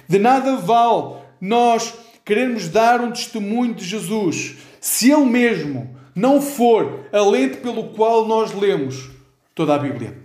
De 0.07 0.19
nada 0.19 0.57
vale 0.57 1.15
nós 1.39 1.93
queremos 2.23 2.67
dar 2.69 3.01
um 3.01 3.11
testemunho 3.11 3.73
de 3.73 3.83
Jesus 3.83 4.57
se 4.79 5.11
Ele 5.11 5.25
mesmo 5.25 5.95
não 6.15 6.41
for 6.41 7.06
a 7.12 7.22
lente 7.22 7.58
pelo 7.58 7.89
qual 7.89 8.27
nós 8.27 8.53
lemos 8.53 9.10
toda 9.56 9.75
a 9.75 9.80
Bíblia. 9.80 10.18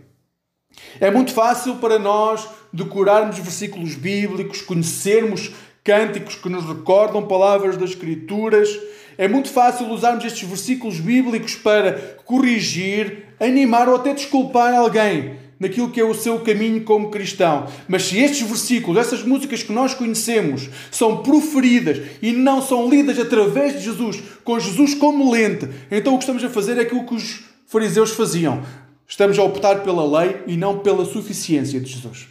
É 1.00 1.10
muito 1.10 1.32
fácil 1.32 1.76
para 1.76 1.98
nós 1.98 2.48
decorarmos 2.72 3.38
versículos 3.38 3.94
bíblicos, 3.94 4.60
conhecermos 4.60 5.52
cânticos 5.82 6.34
que 6.34 6.48
nos 6.48 6.66
recordam 6.66 7.26
palavras 7.26 7.76
das 7.76 7.90
Escrituras. 7.90 8.68
É 9.16 9.26
muito 9.28 9.48
fácil 9.48 9.88
usarmos 9.88 10.24
estes 10.24 10.46
versículos 10.46 11.00
bíblicos 11.00 11.54
para 11.54 11.92
corrigir, 12.24 13.24
animar 13.40 13.88
ou 13.88 13.96
até 13.96 14.12
desculpar 14.12 14.74
alguém 14.74 15.45
naquilo 15.58 15.90
que 15.90 16.00
é 16.00 16.04
o 16.04 16.14
seu 16.14 16.38
caminho 16.40 16.82
como 16.84 17.10
cristão. 17.10 17.66
Mas 17.88 18.04
se 18.04 18.18
estes 18.18 18.46
versículos, 18.46 18.98
essas 18.98 19.22
músicas 19.22 19.62
que 19.62 19.72
nós 19.72 19.94
conhecemos, 19.94 20.68
são 20.90 21.22
proferidas 21.22 22.00
e 22.20 22.32
não 22.32 22.60
são 22.60 22.88
lidas 22.88 23.18
através 23.18 23.74
de 23.74 23.80
Jesus, 23.80 24.22
com 24.44 24.58
Jesus 24.60 24.94
como 24.94 25.30
lente, 25.30 25.68
então 25.90 26.14
o 26.14 26.18
que 26.18 26.24
estamos 26.24 26.44
a 26.44 26.50
fazer 26.50 26.78
é 26.78 26.82
aquilo 26.82 27.06
que 27.06 27.14
os 27.14 27.44
fariseus 27.66 28.10
faziam. 28.10 28.62
Estamos 29.08 29.38
a 29.38 29.42
optar 29.42 29.82
pela 29.82 30.20
lei 30.20 30.42
e 30.46 30.56
não 30.56 30.78
pela 30.80 31.04
suficiência 31.04 31.80
de 31.80 31.90
Jesus. 31.92 32.26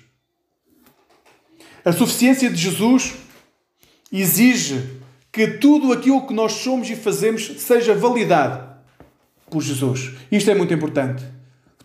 A 1.83 1.91
suficiência 1.91 2.49
de 2.49 2.57
Jesus 2.57 3.13
exige 4.11 4.81
que 5.31 5.47
tudo 5.47 5.91
aquilo 5.91 6.25
que 6.25 6.33
nós 6.33 6.53
somos 6.53 6.89
e 6.89 6.95
fazemos 6.95 7.61
seja 7.61 7.93
validado 7.93 8.75
por 9.49 9.61
Jesus. 9.61 10.11
Isto 10.31 10.51
é 10.51 10.55
muito 10.55 10.73
importante 10.73 11.34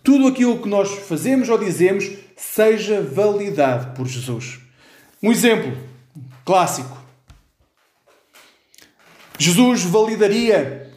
tudo 0.02 0.26
aquilo 0.26 0.58
que 0.58 0.68
nós 0.68 0.90
fazemos 0.90 1.48
ou 1.48 1.58
dizemos 1.58 2.10
seja 2.36 3.02
validado 3.02 3.94
por 3.94 4.06
Jesus. 4.06 4.58
Um 5.22 5.30
exemplo 5.30 5.76
clássico. 6.44 6.96
Jesus 9.38 9.82
validaria 9.84 10.90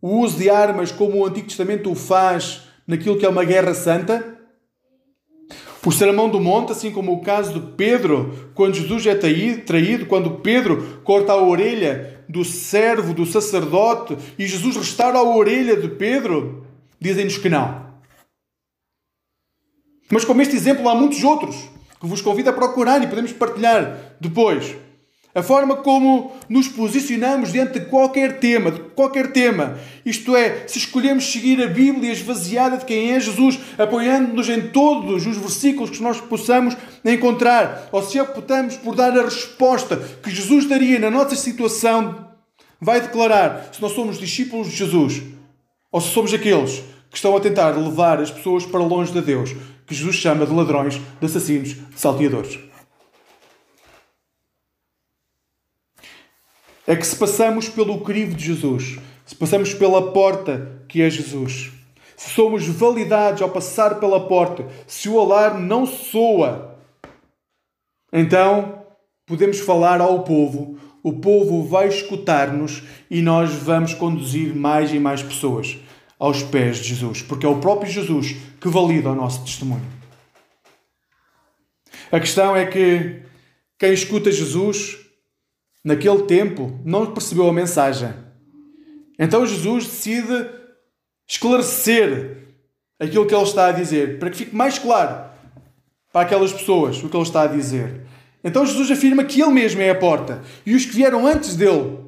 o 0.00 0.20
uso 0.20 0.38
de 0.38 0.50
armas 0.50 0.90
como 0.90 1.18
o 1.18 1.26
Antigo 1.26 1.48
Testamento 1.48 1.90
o 1.90 1.94
faz 1.94 2.62
naquilo 2.86 3.18
que 3.18 3.26
é 3.26 3.28
uma 3.28 3.44
guerra 3.44 3.74
santa? 3.74 4.36
O 5.84 5.92
Sermão 5.92 6.28
do 6.28 6.40
Monte, 6.40 6.72
assim 6.72 6.90
como 6.90 7.12
o 7.12 7.20
caso 7.20 7.54
de 7.54 7.60
Pedro, 7.74 8.50
quando 8.54 8.74
Jesus 8.74 9.06
é 9.06 9.14
traído, 9.14 10.06
quando 10.06 10.40
Pedro 10.40 11.00
corta 11.04 11.32
a 11.32 11.40
orelha 11.40 12.24
do 12.28 12.44
servo, 12.44 13.14
do 13.14 13.24
sacerdote, 13.24 14.16
e 14.36 14.46
Jesus 14.46 14.76
restaura 14.76 15.18
a 15.18 15.22
orelha 15.22 15.76
de 15.76 15.88
Pedro, 15.88 16.66
dizem-nos 17.00 17.38
que 17.38 17.48
não. 17.48 17.85
Mas 20.10 20.24
como 20.24 20.42
este 20.42 20.56
exemplo 20.56 20.88
há 20.88 20.94
muitos 20.94 21.22
outros 21.24 21.56
que 22.00 22.06
vos 22.06 22.20
convido 22.20 22.50
a 22.50 22.52
procurar 22.52 23.02
e 23.02 23.06
podemos 23.06 23.32
partilhar 23.32 24.16
depois. 24.20 24.76
a 25.36 25.42
forma 25.42 25.76
como 25.76 26.32
nos 26.48 26.66
posicionamos 26.66 27.52
diante 27.52 27.78
de 27.78 27.84
qualquer 27.86 28.40
tema, 28.40 28.70
de 28.70 28.80
qualquer 28.94 29.32
tema. 29.32 29.78
Isto 30.02 30.34
é, 30.34 30.66
se 30.66 30.78
escolhemos 30.78 31.30
seguir 31.30 31.62
a 31.62 31.66
Bíblia 31.66 32.10
esvaziada 32.10 32.78
de 32.78 32.86
quem 32.86 33.12
é 33.12 33.20
Jesus, 33.20 33.58
apoiando-nos 33.76 34.48
em 34.48 34.68
todos 34.68 35.26
os 35.26 35.36
versículos 35.36 35.90
que 35.90 36.02
nós 36.02 36.18
possamos 36.22 36.74
encontrar, 37.04 37.86
ou 37.92 38.02
se 38.02 38.18
optamos 38.18 38.78
por 38.78 38.94
dar 38.94 39.12
a 39.12 39.24
resposta 39.24 39.98
que 40.22 40.30
Jesus 40.30 40.64
daria 40.64 40.98
na 40.98 41.10
nossa 41.10 41.36
situação, 41.36 42.28
vai 42.80 43.02
declarar 43.02 43.68
se 43.74 43.82
nós 43.82 43.92
somos 43.92 44.18
discípulos 44.18 44.68
de 44.68 44.76
Jesus 44.76 45.22
ou 45.92 46.00
se 46.00 46.08
somos 46.08 46.32
aqueles 46.32 46.82
que 47.10 47.16
estão 47.16 47.36
a 47.36 47.40
tentar 47.40 47.76
levar 47.76 48.20
as 48.20 48.30
pessoas 48.30 48.64
para 48.64 48.80
longe 48.80 49.12
de 49.12 49.20
Deus, 49.20 49.54
que 49.86 49.94
Jesus 49.94 50.16
chama 50.16 50.44
de 50.44 50.52
ladrões, 50.52 50.94
de 50.94 51.26
assassinos, 51.26 51.74
de 51.74 51.98
salteadores. 52.00 52.58
é 56.86 56.94
que 56.94 57.06
se 57.06 57.16
passamos 57.16 57.68
pelo 57.68 58.00
crivo 58.00 58.34
de 58.34 58.44
Jesus, 58.44 58.98
se 59.24 59.34
passamos 59.34 59.74
pela 59.74 60.12
porta 60.12 60.84
que 60.88 61.02
é 61.02 61.10
Jesus, 61.10 61.72
se 62.16 62.30
somos 62.30 62.66
validados 62.66 63.42
ao 63.42 63.50
passar 63.50 63.98
pela 63.98 64.26
porta, 64.28 64.66
se 64.86 65.08
o 65.08 65.18
alarme 65.18 65.66
não 65.66 65.84
soa, 65.84 66.78
então 68.12 68.82
podemos 69.26 69.58
falar 69.58 70.00
ao 70.00 70.22
povo, 70.22 70.78
o 71.02 71.14
povo 71.14 71.64
vai 71.64 71.88
escutar-nos 71.88 72.84
e 73.10 73.20
nós 73.20 73.52
vamos 73.52 73.92
conduzir 73.92 74.54
mais 74.54 74.92
e 74.92 74.98
mais 74.98 75.22
pessoas 75.22 75.78
aos 76.18 76.42
pés 76.42 76.78
de 76.78 76.88
Jesus, 76.88 77.22
porque 77.22 77.44
é 77.44 77.48
o 77.48 77.60
próprio 77.60 77.90
Jesus 77.90 78.36
que 78.60 78.68
valida 78.68 79.10
o 79.10 79.14
nosso 79.14 79.44
testemunho. 79.44 79.86
A 82.10 82.20
questão 82.20 82.56
é 82.56 82.66
que 82.66 83.22
quem 83.78 83.92
escuta 83.92 84.30
Jesus 84.30 85.06
naquele 85.86 86.22
tempo, 86.24 86.80
não 86.84 87.06
percebeu 87.06 87.48
a 87.48 87.52
mensagem. 87.52 88.12
Então 89.16 89.46
Jesus 89.46 89.86
decide 89.86 90.50
esclarecer 91.28 92.38
aquilo 92.98 93.24
que 93.24 93.32
ele 93.32 93.44
está 93.44 93.68
a 93.68 93.72
dizer, 93.72 94.18
para 94.18 94.28
que 94.28 94.36
fique 94.36 94.56
mais 94.56 94.80
claro 94.80 95.30
para 96.12 96.22
aquelas 96.22 96.52
pessoas 96.52 97.00
o 97.04 97.08
que 97.08 97.16
ele 97.16 97.22
está 97.22 97.42
a 97.42 97.46
dizer. 97.46 98.00
Então 98.42 98.66
Jesus 98.66 98.90
afirma 98.90 99.22
que 99.22 99.40
ele 99.40 99.52
mesmo 99.52 99.80
é 99.80 99.90
a 99.90 99.94
porta 99.94 100.42
e 100.66 100.74
os 100.74 100.84
que 100.84 100.96
vieram 100.96 101.24
antes 101.24 101.54
dele 101.54 101.98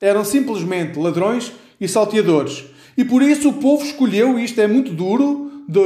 eram 0.00 0.24
simplesmente 0.24 0.98
ladrões 0.98 1.52
e 1.78 1.86
salteadores. 1.86 2.64
E 2.96 3.04
por 3.04 3.22
isso 3.22 3.50
o 3.50 3.54
povo 3.54 3.84
escolheu, 3.84 4.38
e 4.38 4.44
isto 4.44 4.60
é 4.60 4.66
muito 4.66 4.92
duro 4.92 5.64
de 5.68 5.80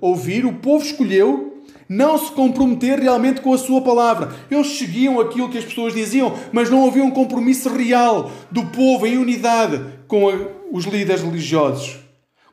ouvir, 0.00 0.46
o 0.46 0.54
povo 0.54 0.84
escolheu 0.84 1.54
não 1.88 2.16
se 2.18 2.32
comprometer 2.32 2.98
realmente 2.98 3.40
com 3.40 3.52
a 3.52 3.58
sua 3.58 3.82
palavra. 3.82 4.34
Eles 4.50 4.78
seguiam 4.78 5.20
aquilo 5.20 5.50
que 5.50 5.58
as 5.58 5.64
pessoas 5.64 5.94
diziam, 5.94 6.34
mas 6.52 6.70
não 6.70 6.86
havia 6.86 7.04
um 7.04 7.10
compromisso 7.10 7.68
real 7.68 8.30
do 8.50 8.66
povo 8.66 9.06
em 9.06 9.18
unidade 9.18 9.84
com 10.08 10.26
os 10.72 10.84
líderes 10.84 11.22
religiosos. 11.22 11.96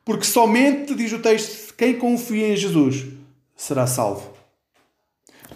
Porque 0.03 0.25
somente, 0.25 0.95
diz 0.95 1.11
o 1.13 1.19
texto, 1.19 1.73
quem 1.75 1.97
confia 1.97 2.53
em 2.53 2.55
Jesus 2.55 3.05
será 3.55 3.87
salvo. 3.87 4.31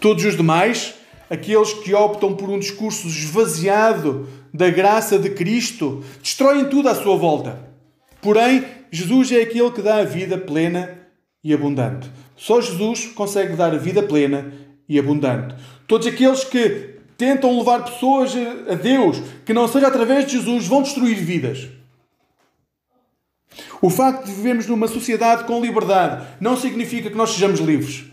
Todos 0.00 0.24
os 0.24 0.36
demais, 0.36 0.94
aqueles 1.28 1.72
que 1.72 1.94
optam 1.94 2.34
por 2.34 2.48
um 2.48 2.58
discurso 2.58 3.06
esvaziado 3.08 4.28
da 4.52 4.70
graça 4.70 5.18
de 5.18 5.30
Cristo, 5.30 6.02
destroem 6.22 6.68
tudo 6.68 6.88
à 6.88 6.94
sua 6.94 7.16
volta. 7.16 7.75
Porém, 8.26 8.64
Jesus 8.90 9.30
é 9.30 9.40
aquele 9.40 9.70
que 9.70 9.80
dá 9.80 9.98
a 9.98 10.04
vida 10.04 10.36
plena 10.36 10.98
e 11.44 11.54
abundante. 11.54 12.10
Só 12.34 12.60
Jesus 12.60 13.06
consegue 13.14 13.54
dar 13.54 13.72
a 13.72 13.78
vida 13.78 14.02
plena 14.02 14.52
e 14.88 14.98
abundante. 14.98 15.54
Todos 15.86 16.08
aqueles 16.08 16.42
que 16.42 16.96
tentam 17.16 17.56
levar 17.56 17.84
pessoas 17.84 18.32
a 18.68 18.74
Deus, 18.74 19.22
que 19.44 19.54
não 19.54 19.68
seja 19.68 19.86
através 19.86 20.26
de 20.26 20.32
Jesus, 20.32 20.66
vão 20.66 20.82
destruir 20.82 21.14
vidas. 21.14 21.68
O 23.80 23.88
facto 23.88 24.26
de 24.26 24.32
vivermos 24.32 24.66
numa 24.66 24.88
sociedade 24.88 25.44
com 25.44 25.60
liberdade 25.60 26.26
não 26.40 26.56
significa 26.56 27.08
que 27.08 27.16
nós 27.16 27.30
sejamos 27.30 27.60
livres. 27.60 28.06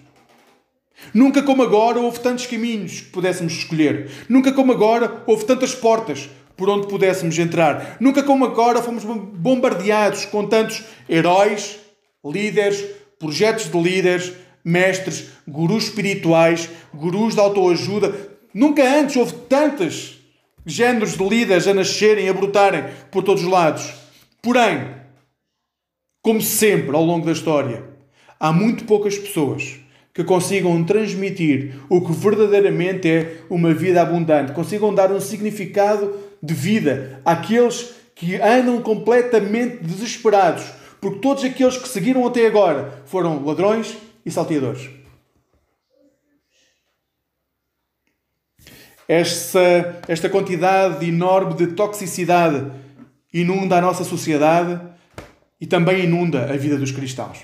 Nunca 1.12 1.42
como 1.42 1.64
agora 1.64 2.00
houve 2.00 2.20
tantos 2.20 2.46
caminhos 2.46 3.02
que 3.02 3.10
pudéssemos 3.10 3.54
escolher. 3.54 4.12
Nunca 4.30 4.54
como 4.54 4.72
agora 4.72 5.24
houve 5.26 5.44
tantas 5.46 5.74
portas 5.74 6.30
por 6.56 6.70
onde 6.70 6.88
pudéssemos 6.88 7.38
entrar. 7.38 7.98
Nunca 8.00 8.24
como 8.24 8.46
agora 8.46 8.82
fomos 8.82 9.04
bombardeados 9.04 10.26
com 10.26 10.46
tantos 10.48 10.84
heróis, 11.10 11.80
líderes, 12.24 12.84
projetos 13.20 13.70
de 13.70 13.82
líderes, 13.82 14.34
mestres, 14.64 15.30
gurus 15.48 15.86
espirituais, 15.86 16.70
gurus 16.94 17.34
de 17.34 17.40
autoajuda. 17.40 18.14
Nunca 18.54 18.84
antes 18.84 19.16
houve 19.16 19.34
tantos 19.50 20.20
géneros 20.66 21.18
de 21.18 21.28
líderes 21.28 21.68
a 21.68 21.74
nascerem, 21.74 22.30
a 22.30 22.34
brotarem 22.34 22.86
por 23.12 23.24
todos 23.24 23.44
os 23.44 23.50
lados. 23.50 23.94
Porém, 24.42 24.88
como 26.22 26.42
sempre 26.42 26.96
ao 26.96 27.04
longo 27.04 27.26
da 27.26 27.32
história, 27.32 27.84
há 28.40 28.52
muito 28.52 28.86
poucas 28.86 29.18
pessoas 29.18 29.80
que 30.14 30.24
consigam 30.24 30.84
transmitir 30.84 31.76
o 31.90 32.00
que 32.00 32.14
verdadeiramente 32.14 33.10
é 33.10 33.38
uma 33.50 33.74
vida 33.74 34.02
abundante, 34.02 34.52
consigam 34.54 34.94
dar 34.94 35.12
um 35.12 35.20
significado 35.20 36.14
de 36.44 36.54
vida 36.54 37.22
àqueles 37.24 37.96
que 38.14 38.36
andam 38.36 38.82
completamente 38.82 39.78
desesperados 39.78 40.84
porque 41.04 41.20
todos 41.20 41.44
aqueles 41.44 41.76
que 41.76 41.90
seguiram 41.90 42.26
até 42.26 42.48
agora 42.48 43.04
foram 43.06 43.44
ladrões 43.44 43.98
e 44.26 44.32
salteadores. 44.32 44.90
Esta, 49.06 50.02
esta 50.08 50.30
quantidade 50.30 51.06
enorme 51.06 51.56
de 51.56 51.68
toxicidade 51.68 52.72
inunda 53.34 53.78
a 53.78 53.82
nossa 53.82 54.06
sociedade 54.06 54.80
e 55.60 55.68
também 55.68 56.06
inunda 56.06 56.46
a 56.46 56.56
vida 56.56 56.78
dos 56.78 56.94
cristãos. 56.94 57.40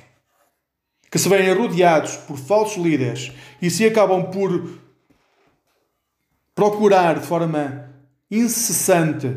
Que 1.12 1.20
se 1.20 1.28
veem 1.28 1.54
rodeados 1.54 2.16
por 2.16 2.38
falsos 2.38 2.82
líderes 2.82 3.34
e 3.62 3.70
se 3.70 3.86
acabam 3.86 4.32
por 4.32 4.80
procurar 6.56 7.20
de 7.20 7.28
forma 7.28 7.89
incessante, 8.30 9.36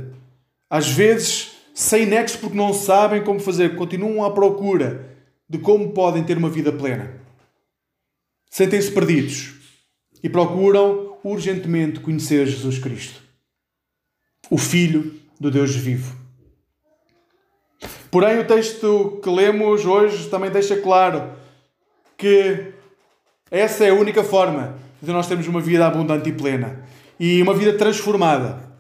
às 0.69 0.89
vezes 0.89 1.53
sem 1.75 2.07
nexo 2.07 2.39
porque 2.39 2.57
não 2.57 2.73
sabem 2.75 3.25
como 3.25 3.41
fazer, 3.41 3.77
continuam 3.77 4.25
à 4.25 4.31
procura 4.31 5.09
de 5.49 5.59
como 5.59 5.93
podem 5.93 6.23
ter 6.25 6.37
uma 6.37 6.51
vida 6.51 6.73
plena. 6.73 7.21
Sentem-se 8.51 8.91
perdidos 8.91 9.55
e 10.23 10.29
procuram 10.29 11.17
urgentemente 11.25 12.01
conhecer 12.01 12.47
Jesus 12.47 12.79
Cristo, 12.79 13.23
o 14.51 14.59
Filho 14.59 15.15
do 15.41 15.51
Deus 15.51 15.75
vivo. 15.75 16.21
Porém, 18.11 18.39
o 18.39 18.47
texto 18.47 19.21
que 19.23 19.31
lemos 19.31 19.87
hoje 19.87 20.29
também 20.29 20.51
deixa 20.51 20.77
claro 20.77 21.33
que 22.17 22.73
essa 23.51 23.85
é 23.85 23.91
a 23.91 23.95
única 23.95 24.23
forma 24.23 24.79
de 25.01 25.11
nós 25.11 25.27
termos 25.27 25.47
uma 25.47 25.61
vida 25.61 25.87
abundante 25.87 26.29
e 26.29 26.33
plena 26.33 26.85
e 27.19 27.43
uma 27.43 27.55
vida 27.55 27.77
transformada. 27.77 28.72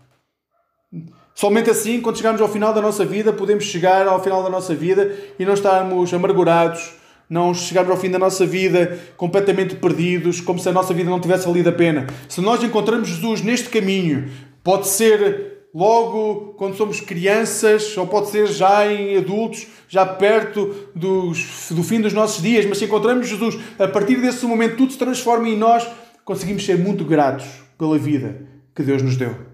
Somente 1.42 1.68
assim, 1.68 2.00
quando 2.00 2.18
chegarmos 2.18 2.40
ao 2.40 2.48
final 2.48 2.72
da 2.72 2.80
nossa 2.80 3.04
vida, 3.04 3.32
podemos 3.32 3.64
chegar 3.64 4.06
ao 4.06 4.22
final 4.22 4.44
da 4.44 4.48
nossa 4.48 4.76
vida 4.76 5.10
e 5.36 5.44
não 5.44 5.54
estarmos 5.54 6.14
amargurados, 6.14 6.92
não 7.28 7.52
chegarmos 7.52 7.90
ao 7.90 7.98
fim 7.98 8.08
da 8.08 8.16
nossa 8.16 8.46
vida 8.46 8.96
completamente 9.16 9.74
perdidos, 9.74 10.40
como 10.40 10.60
se 10.60 10.68
a 10.68 10.72
nossa 10.72 10.94
vida 10.94 11.10
não 11.10 11.18
tivesse 11.18 11.44
valido 11.44 11.68
a 11.68 11.72
pena. 11.72 12.06
Se 12.28 12.40
nós 12.40 12.62
encontramos 12.62 13.08
Jesus 13.08 13.42
neste 13.42 13.70
caminho, 13.70 14.30
pode 14.62 14.86
ser 14.86 15.66
logo 15.74 16.54
quando 16.56 16.76
somos 16.76 17.00
crianças, 17.00 17.98
ou 17.98 18.06
pode 18.06 18.30
ser 18.30 18.46
já 18.46 18.86
em 18.86 19.16
adultos, 19.16 19.66
já 19.88 20.06
perto 20.06 20.72
dos, 20.94 21.72
do 21.72 21.82
fim 21.82 22.00
dos 22.00 22.12
nossos 22.12 22.40
dias, 22.40 22.64
mas 22.66 22.78
se 22.78 22.84
encontramos 22.84 23.28
Jesus, 23.28 23.58
a 23.80 23.88
partir 23.88 24.20
desse 24.20 24.46
momento 24.46 24.76
tudo 24.76 24.92
se 24.92 24.98
transforma 24.98 25.48
e 25.48 25.56
nós 25.56 25.84
conseguimos 26.24 26.64
ser 26.64 26.78
muito 26.78 27.04
gratos 27.04 27.46
pela 27.76 27.98
vida 27.98 28.46
que 28.76 28.84
Deus 28.84 29.02
nos 29.02 29.16
deu 29.16 29.51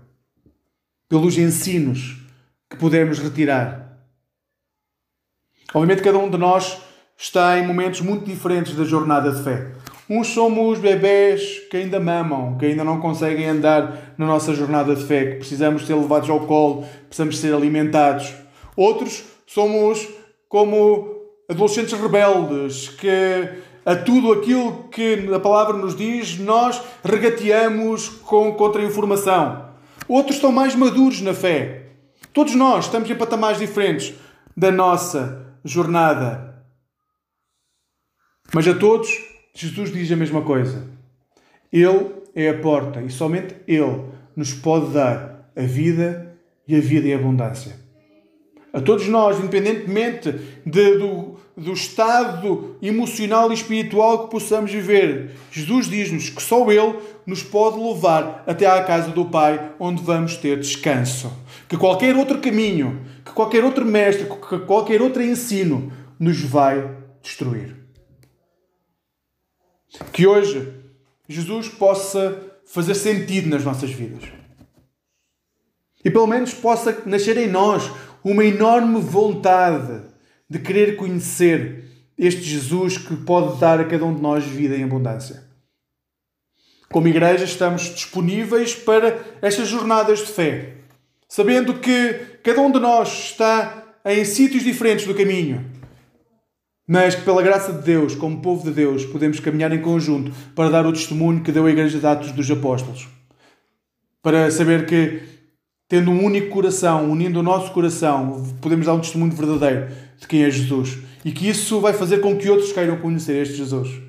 pelos 1.09 1.39
ensinos 1.39 2.17
que 2.69 2.77
podemos 2.77 3.19
retirar. 3.19 3.99
Obviamente, 5.73 6.03
cada 6.03 6.19
um 6.19 6.31
de 6.31 6.37
nós 6.39 6.79
está 7.17 7.59
em 7.59 7.67
momentos 7.67 8.01
muito 8.01 8.25
diferentes 8.25 8.75
da 8.75 8.85
jornada 8.85 9.33
de 9.33 9.43
fé. 9.43 9.73
Uns 10.09 10.29
somos 10.29 10.79
bebés 10.79 11.61
que 11.71 11.77
ainda 11.77 12.01
mamam, 12.01 12.57
que 12.57 12.65
ainda 12.65 12.83
não 12.83 13.01
conseguem 13.01 13.47
andar 13.47 14.15
na 14.17 14.27
nossa 14.27 14.55
jornada 14.55 14.95
de 14.95 15.05
fé, 15.05 15.33
que 15.33 15.37
precisamos 15.37 15.87
ser 15.87 15.95
levados 15.95 16.31
ao 16.31 16.41
colo, 16.41 16.87
precisamos 17.07 17.39
ser 17.39 17.53
alimentados. 17.53 18.33
Outros 18.75 19.25
somos 19.47 20.09
como 20.49 21.15
adolescentes 21.49 21.93
rebeldes, 21.93 22.89
que 22.89 23.09
a 23.85 23.97
tudo 23.97 24.33
aquilo 24.33 24.85
que 24.91 25.29
a 25.35 25.41
palavra 25.41 25.77
nos 25.77 25.95
diz, 25.95 26.39
nós 26.39 26.81
regateamos 27.05 28.09
com 28.09 28.53
contra-informação. 28.55 29.68
Outros 30.09 30.37
estão 30.37 30.51
mais 30.51 30.75
maduros 30.75 31.21
na 31.21 31.35
fé. 31.35 31.89
Todos 32.33 32.55
nós 32.55 32.87
estamos 32.87 33.11
em 33.11 33.15
patamares 33.15 33.59
diferentes 33.59 34.15
da 34.57 34.71
nossa 34.71 35.55
jornada. 35.63 36.65
Mas 38.53 38.67
a 38.67 38.75
todos, 38.75 39.09
Jesus 39.55 39.93
diz 39.93 40.11
a 40.11 40.17
mesma 40.17 40.43
coisa. 40.43 40.89
Ele 41.71 42.15
é 42.35 42.49
a 42.49 42.59
porta 42.59 43.03
e 43.03 43.11
somente 43.11 43.55
Ele 43.67 44.05
nos 44.35 44.55
pode 44.55 44.93
dar 44.93 45.51
a 45.55 45.63
vida 45.63 46.35
e 46.67 46.75
a 46.75 46.81
vida 46.81 47.09
em 47.09 47.15
abundância. 47.15 47.77
A 48.73 48.81
todos 48.81 49.07
nós, 49.09 49.39
independentemente 49.39 50.33
de, 50.65 50.99
do, 50.99 51.38
do 51.59 51.73
estado 51.73 52.77
emocional 52.81 53.51
e 53.51 53.55
espiritual 53.55 54.25
que 54.25 54.31
possamos 54.31 54.71
viver, 54.71 55.33
Jesus 55.51 55.89
diz-nos 55.89 56.31
que 56.31 56.41
só 56.41 56.71
Ele 56.71 56.97
nos 57.27 57.43
pode 57.43 57.79
levar 57.79 58.45
até 58.47 58.65
à 58.65 58.83
casa 58.85 59.11
do 59.11 59.25
Pai, 59.25 59.73
onde 59.79 60.03
vamos 60.03 60.37
ter 60.37 60.59
descanso. 60.61 61.33
Que 61.69 61.77
qualquer 61.77 62.17
outro 62.17 62.39
caminho, 62.39 63.05
que 63.25 63.33
qualquer 63.33 63.65
outro 63.65 63.85
mestre, 63.85 64.27
que 64.27 64.59
qualquer 64.61 65.03
outro 65.03 65.23
ensino 65.23 65.93
nos 66.19 66.41
vai 66.41 66.97
destruir. 67.21 67.77
Que 70.13 70.27
hoje 70.27 70.73
Jesus 71.29 71.69
possa 71.69 72.41
fazer 72.67 72.95
sentido 72.95 73.49
nas 73.49 73.65
nossas 73.65 73.91
vidas. 73.91 74.23
E 76.05 76.11
pelo 76.11 76.27
menos 76.29 76.55
possa 76.55 77.03
nascer 77.05 77.37
em 77.37 77.49
nós 77.49 77.91
uma 78.23 78.45
enorme 78.45 79.01
vontade 79.01 80.08
de 80.49 80.59
querer 80.59 80.97
conhecer 80.97 81.85
este 82.17 82.43
Jesus 82.43 82.99
que 82.99 83.17
pode 83.17 83.61
dar 83.61 83.81
a 83.81 83.85
cada 83.85 84.05
um 84.05 84.15
de 84.15 84.21
nós 84.21 84.45
vida 84.45 84.77
em 84.77 84.85
abundância. 84.85 85.45
Como 86.91 87.07
igreja, 87.07 87.45
estamos 87.45 87.95
disponíveis 87.95 88.75
para 88.75 89.19
estas 89.43 89.69
jornadas 89.69 90.21
de 90.21 90.33
fé, 90.33 90.75
sabendo 91.29 91.75
que 91.75 92.15
cada 92.43 92.61
um 92.61 92.71
de 92.71 92.81
nós 92.81 93.31
está 93.31 93.85
em 94.05 94.25
sítios 94.25 94.65
diferentes 94.65 95.07
do 95.07 95.15
caminho, 95.15 95.71
mas 96.87 97.15
que, 97.15 97.21
pela 97.21 97.43
graça 97.43 97.71
de 97.75 97.83
Deus, 97.83 98.15
como 98.15 98.41
povo 98.41 98.65
de 98.65 98.75
Deus, 98.75 99.05
podemos 99.05 99.39
caminhar 99.39 99.71
em 99.73 99.83
conjunto 99.83 100.33
para 100.55 100.71
dar 100.71 100.87
o 100.87 100.93
testemunho 100.93 101.43
que 101.43 101.53
deu 101.53 101.67
a 101.67 101.71
Igreja 101.71 101.99
de 101.99 102.07
Atos 102.07 102.33
dos 102.33 102.51
Apóstolos. 102.51 103.07
Para 104.23 104.51
saber 104.51 104.87
que, 104.87 105.21
tendo 105.89 106.11
um 106.11 106.23
único 106.23 106.51
coração, 106.51 107.11
unindo 107.11 107.41
o 107.41 107.43
nosso 107.43 107.73
coração, 107.73 108.45
podemos 108.61 108.87
dar 108.87 108.93
um 108.93 109.01
testemunho 109.01 109.33
verdadeiro 109.33 109.89
de 110.19 110.27
quem 110.27 110.45
é 110.45 110.51
Jesus. 110.51 110.99
E 111.25 111.33
que 111.33 111.49
isso 111.49 111.81
vai 111.81 111.93
fazer 111.93 112.19
com 112.19 112.37
que 112.37 112.51
outros 112.51 112.73
queiram 112.73 112.97
conhecer 112.99 113.43
este 113.43 113.57
Jesus. 113.57 114.09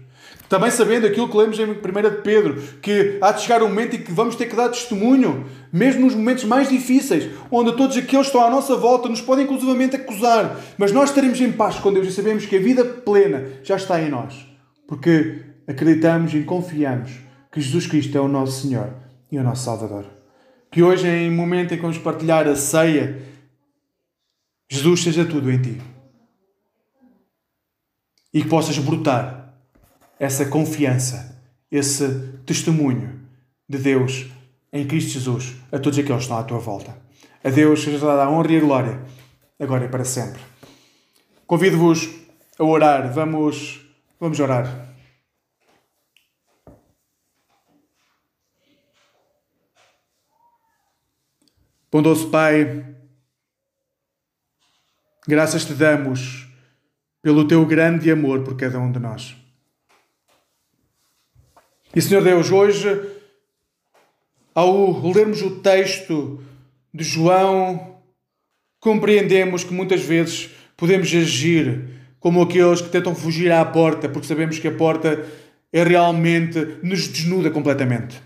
Também 0.50 0.72
sabendo 0.72 1.06
aquilo 1.06 1.30
que 1.30 1.38
lemos 1.38 1.60
em 1.60 1.66
1 1.66 1.74
de 1.76 2.22
Pedro, 2.24 2.56
que 2.82 3.20
há 3.22 3.32
de 3.32 3.44
chegar 3.44 3.62
um 3.62 3.68
momento 3.70 3.96
em 3.96 4.02
que 4.02 4.12
vamos 4.12 4.36
ter 4.36 4.48
que 4.48 4.56
dar 4.56 4.70
testemunho, 4.70 5.46
mesmo 5.72 6.02
nos 6.02 6.16
momentos 6.16 6.44
mais 6.44 6.68
difíceis, 6.68 7.30
onde 7.52 7.78
todos 7.78 7.96
aqueles 7.96 8.10
que 8.10 8.36
estão 8.36 8.44
à 8.44 8.50
nossa 8.50 8.76
volta 8.76 9.08
nos 9.08 9.22
podem 9.22 9.46
inclusivamente 9.46 9.96
acusar, 9.96 10.60
mas 10.76 10.92
nós 10.92 11.10
estaremos 11.10 11.40
em 11.40 11.52
paz 11.52 11.76
com 11.76 11.94
Deus 11.94 12.08
e 12.08 12.12
sabemos 12.12 12.48
que 12.48 12.58
a 12.58 12.60
vida 12.60 12.84
plena 12.84 13.46
já 13.64 13.76
está 13.76 14.02
em 14.02 14.10
nós, 14.10 14.34
porque 14.88 15.42
acreditamos 15.68 16.34
e 16.34 16.42
confiamos 16.42 17.12
que 17.52 17.62
Jesus 17.62 17.86
Cristo 17.86 18.18
é 18.18 18.22
o 18.22 18.28
nosso 18.28 18.64
Senhor 18.64 18.90
e 19.32 19.38
o 19.38 19.44
nosso 19.44 19.66
Salvador. 19.66 20.19
Que 20.72 20.84
hoje, 20.84 21.08
em 21.08 21.32
momento 21.32 21.74
em 21.74 21.78
que 21.78 21.82
vamos 21.82 21.98
partilhar 21.98 22.48
a 22.48 22.56
ceia, 22.56 23.22
Jesus 24.70 25.04
seja 25.04 25.26
tudo 25.26 25.52
em 25.52 25.62
ti. 25.62 25.82
E 28.34 28.44
que 28.44 28.50
possas 28.50 28.78
brotar 28.78 29.54
essa 30.20 30.46
confiança, 30.46 31.42
esse 31.72 32.08
testemunho 32.46 33.20
de 33.68 33.78
Deus 33.78 34.28
em 34.72 34.86
Cristo 34.86 35.12
Jesus 35.12 35.56
a 35.72 35.80
todos 35.80 35.98
aqueles 35.98 36.18
que 36.18 36.24
estão 36.24 36.38
à 36.38 36.44
tua 36.44 36.60
volta. 36.60 36.96
A 37.44 37.50
Deus 37.50 37.82
seja 37.82 38.06
dada 38.06 38.24
a 38.24 38.30
honra 38.30 38.52
e 38.52 38.58
a 38.58 38.60
glória, 38.60 39.02
agora 39.60 39.86
e 39.86 39.90
para 39.90 40.04
sempre. 40.04 40.42
Convido-vos 41.48 42.10
a 42.60 42.64
orar. 42.64 43.12
Vamos, 43.12 43.80
vamos 44.20 44.40
orar. 44.40 44.89
Bondoso 51.92 52.30
Pai, 52.30 52.86
graças 55.28 55.66
te 55.66 55.74
damos 55.74 56.48
pelo 57.20 57.48
teu 57.48 57.66
grande 57.66 58.12
amor 58.12 58.44
por 58.44 58.56
cada 58.56 58.78
um 58.78 58.92
de 58.92 59.00
nós. 59.00 59.36
E 61.96 62.00
Senhor 62.00 62.24
Deus, 62.24 62.52
hoje, 62.52 62.88
ao 64.54 65.12
lermos 65.12 65.42
o 65.42 65.62
texto 65.62 66.44
de 66.94 67.04
João, 67.04 68.00
compreendemos 68.80 69.64
que 69.64 69.74
muitas 69.74 70.02
vezes 70.02 70.52
podemos 70.78 71.08
agir 71.08 71.90
como 72.20 72.44
aqueles 72.44 72.84
que 72.84 72.90
tentam 72.90 73.16
fugir 73.16 73.52
à 73.52 73.66
porta, 73.66 74.08
porque 74.08 74.28
sabemos 74.28 74.60
que 74.60 74.68
a 74.68 74.78
porta 74.78 75.26
é 75.74 75.84
realmente 75.84 76.78
nos 76.84 77.08
desnuda 77.08 77.50
completamente. 77.50 78.22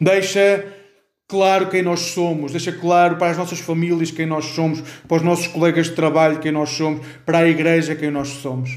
Deixa 0.00 0.77
claro 1.28 1.68
quem 1.68 1.82
nós 1.82 2.00
somos, 2.00 2.52
deixa 2.52 2.72
claro 2.72 3.16
para 3.16 3.30
as 3.30 3.36
nossas 3.36 3.60
famílias 3.60 4.10
quem 4.10 4.26
nós 4.26 4.46
somos, 4.46 4.80
para 5.06 5.18
os 5.18 5.22
nossos 5.22 5.46
colegas 5.46 5.86
de 5.86 5.94
trabalho 5.94 6.40
quem 6.40 6.50
nós 6.50 6.70
somos, 6.70 7.06
para 7.24 7.38
a 7.40 7.48
igreja 7.48 7.94
quem 7.94 8.10
nós 8.10 8.28
somos. 8.28 8.70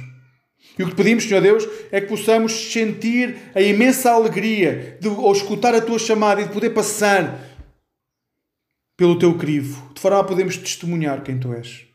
E 0.77 0.83
o 0.83 0.89
que 0.89 0.95
pedimos, 0.95 1.23
Senhor 1.23 1.41
Deus, 1.41 1.67
é 1.91 1.99
que 2.01 2.07
possamos 2.07 2.71
sentir 2.71 3.37
a 3.55 3.61
imensa 3.61 4.11
alegria 4.11 4.97
de 4.99 5.07
ao 5.07 5.31
escutar 5.31 5.73
a 5.73 5.81
tua 5.81 5.99
chamada 5.99 6.41
e 6.41 6.45
de 6.45 6.53
poder 6.53 6.71
passar 6.71 7.39
pelo 8.97 9.17
teu 9.17 9.37
crivo, 9.37 9.91
de 9.93 10.01
forma 10.01 10.19
a 10.19 10.23
podermos 10.23 10.57
testemunhar 10.57 11.23
quem 11.23 11.39
tu 11.39 11.53
és. 11.53 11.85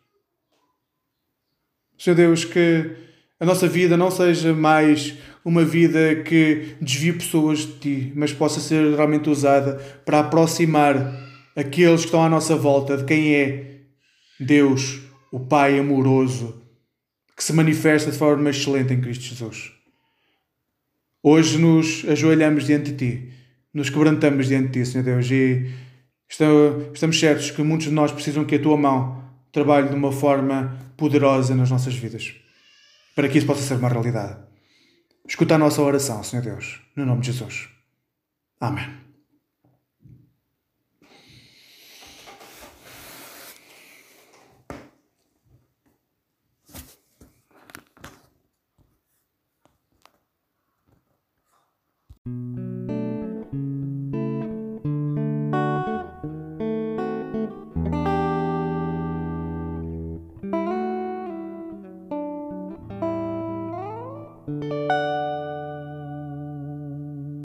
Senhor 1.99 2.17
Deus, 2.17 2.45
que 2.45 2.97
a 3.39 3.45
nossa 3.45 3.69
vida 3.69 3.97
não 3.97 4.11
seja 4.11 4.55
mais 4.55 5.15
uma 5.45 5.65
vida 5.65 6.17
que 6.23 6.75
desvie 6.81 7.13
pessoas 7.13 7.61
de 7.61 7.73
ti, 7.75 8.13
mas 8.17 8.33
possa 8.33 8.61
ser 8.61 8.95
realmente 8.95 9.29
usada 9.29 9.75
para 10.05 10.21
aproximar 10.21 11.15
aqueles 11.55 12.01
que 12.01 12.07
estão 12.07 12.23
à 12.23 12.29
nossa 12.29 12.57
volta 12.57 12.97
de 12.97 13.05
quem 13.05 13.35
é 13.35 13.81
Deus, 14.41 15.01
o 15.31 15.41
Pai 15.41 15.79
amoroso 15.79 16.63
que 17.37 17.45
se 17.45 17.53
manifesta 17.53 18.11
de 18.11 18.17
forma 18.17 18.49
excelente 18.49 18.95
em 18.95 19.01
Cristo 19.01 19.25
Jesus. 19.25 19.71
Hoje 21.23 21.59
nos 21.59 22.05
ajoelhamos 22.09 22.65
diante 22.65 22.93
de 22.93 22.97
Ti, 22.97 23.33
nos 23.75 23.91
quebrantamos 23.91 24.49
diante 24.49 24.69
de 24.69 24.85
Ti, 24.85 24.91
Senhor 24.91 25.05
Deus, 25.05 25.31
e 25.31 25.71
estamos 26.29 27.21
certos 27.21 27.51
que 27.51 27.63
muitos 27.63 27.89
de 27.89 27.93
nós 27.93 28.11
precisam 28.11 28.45
que 28.45 28.55
a 28.55 28.63
Tua 28.63 28.77
mão 28.77 29.23
trabalhe 29.53 29.89
de 29.91 29.95
uma 29.95 30.13
forma 30.13 30.79
poderosa 30.97 31.55
nas 31.55 31.71
nossas 31.71 31.95
vidas, 31.95 32.35
para 33.17 33.31
que 33.31 33.39
isso 33.39 33.47
possa 33.47 33.63
ser 33.63 33.75
uma 33.75 33.89
realidade. 33.89 34.37
Escuta 35.27 35.55
a 35.55 35.59
nossa 35.59 35.83
oração, 35.83 36.23
Senhor 36.23 36.43
Deus, 36.43 36.83
no 36.95 37.07
nome 37.07 37.23
de 37.23 37.33
Jesus. 37.33 37.69
Amém. 38.61 39.06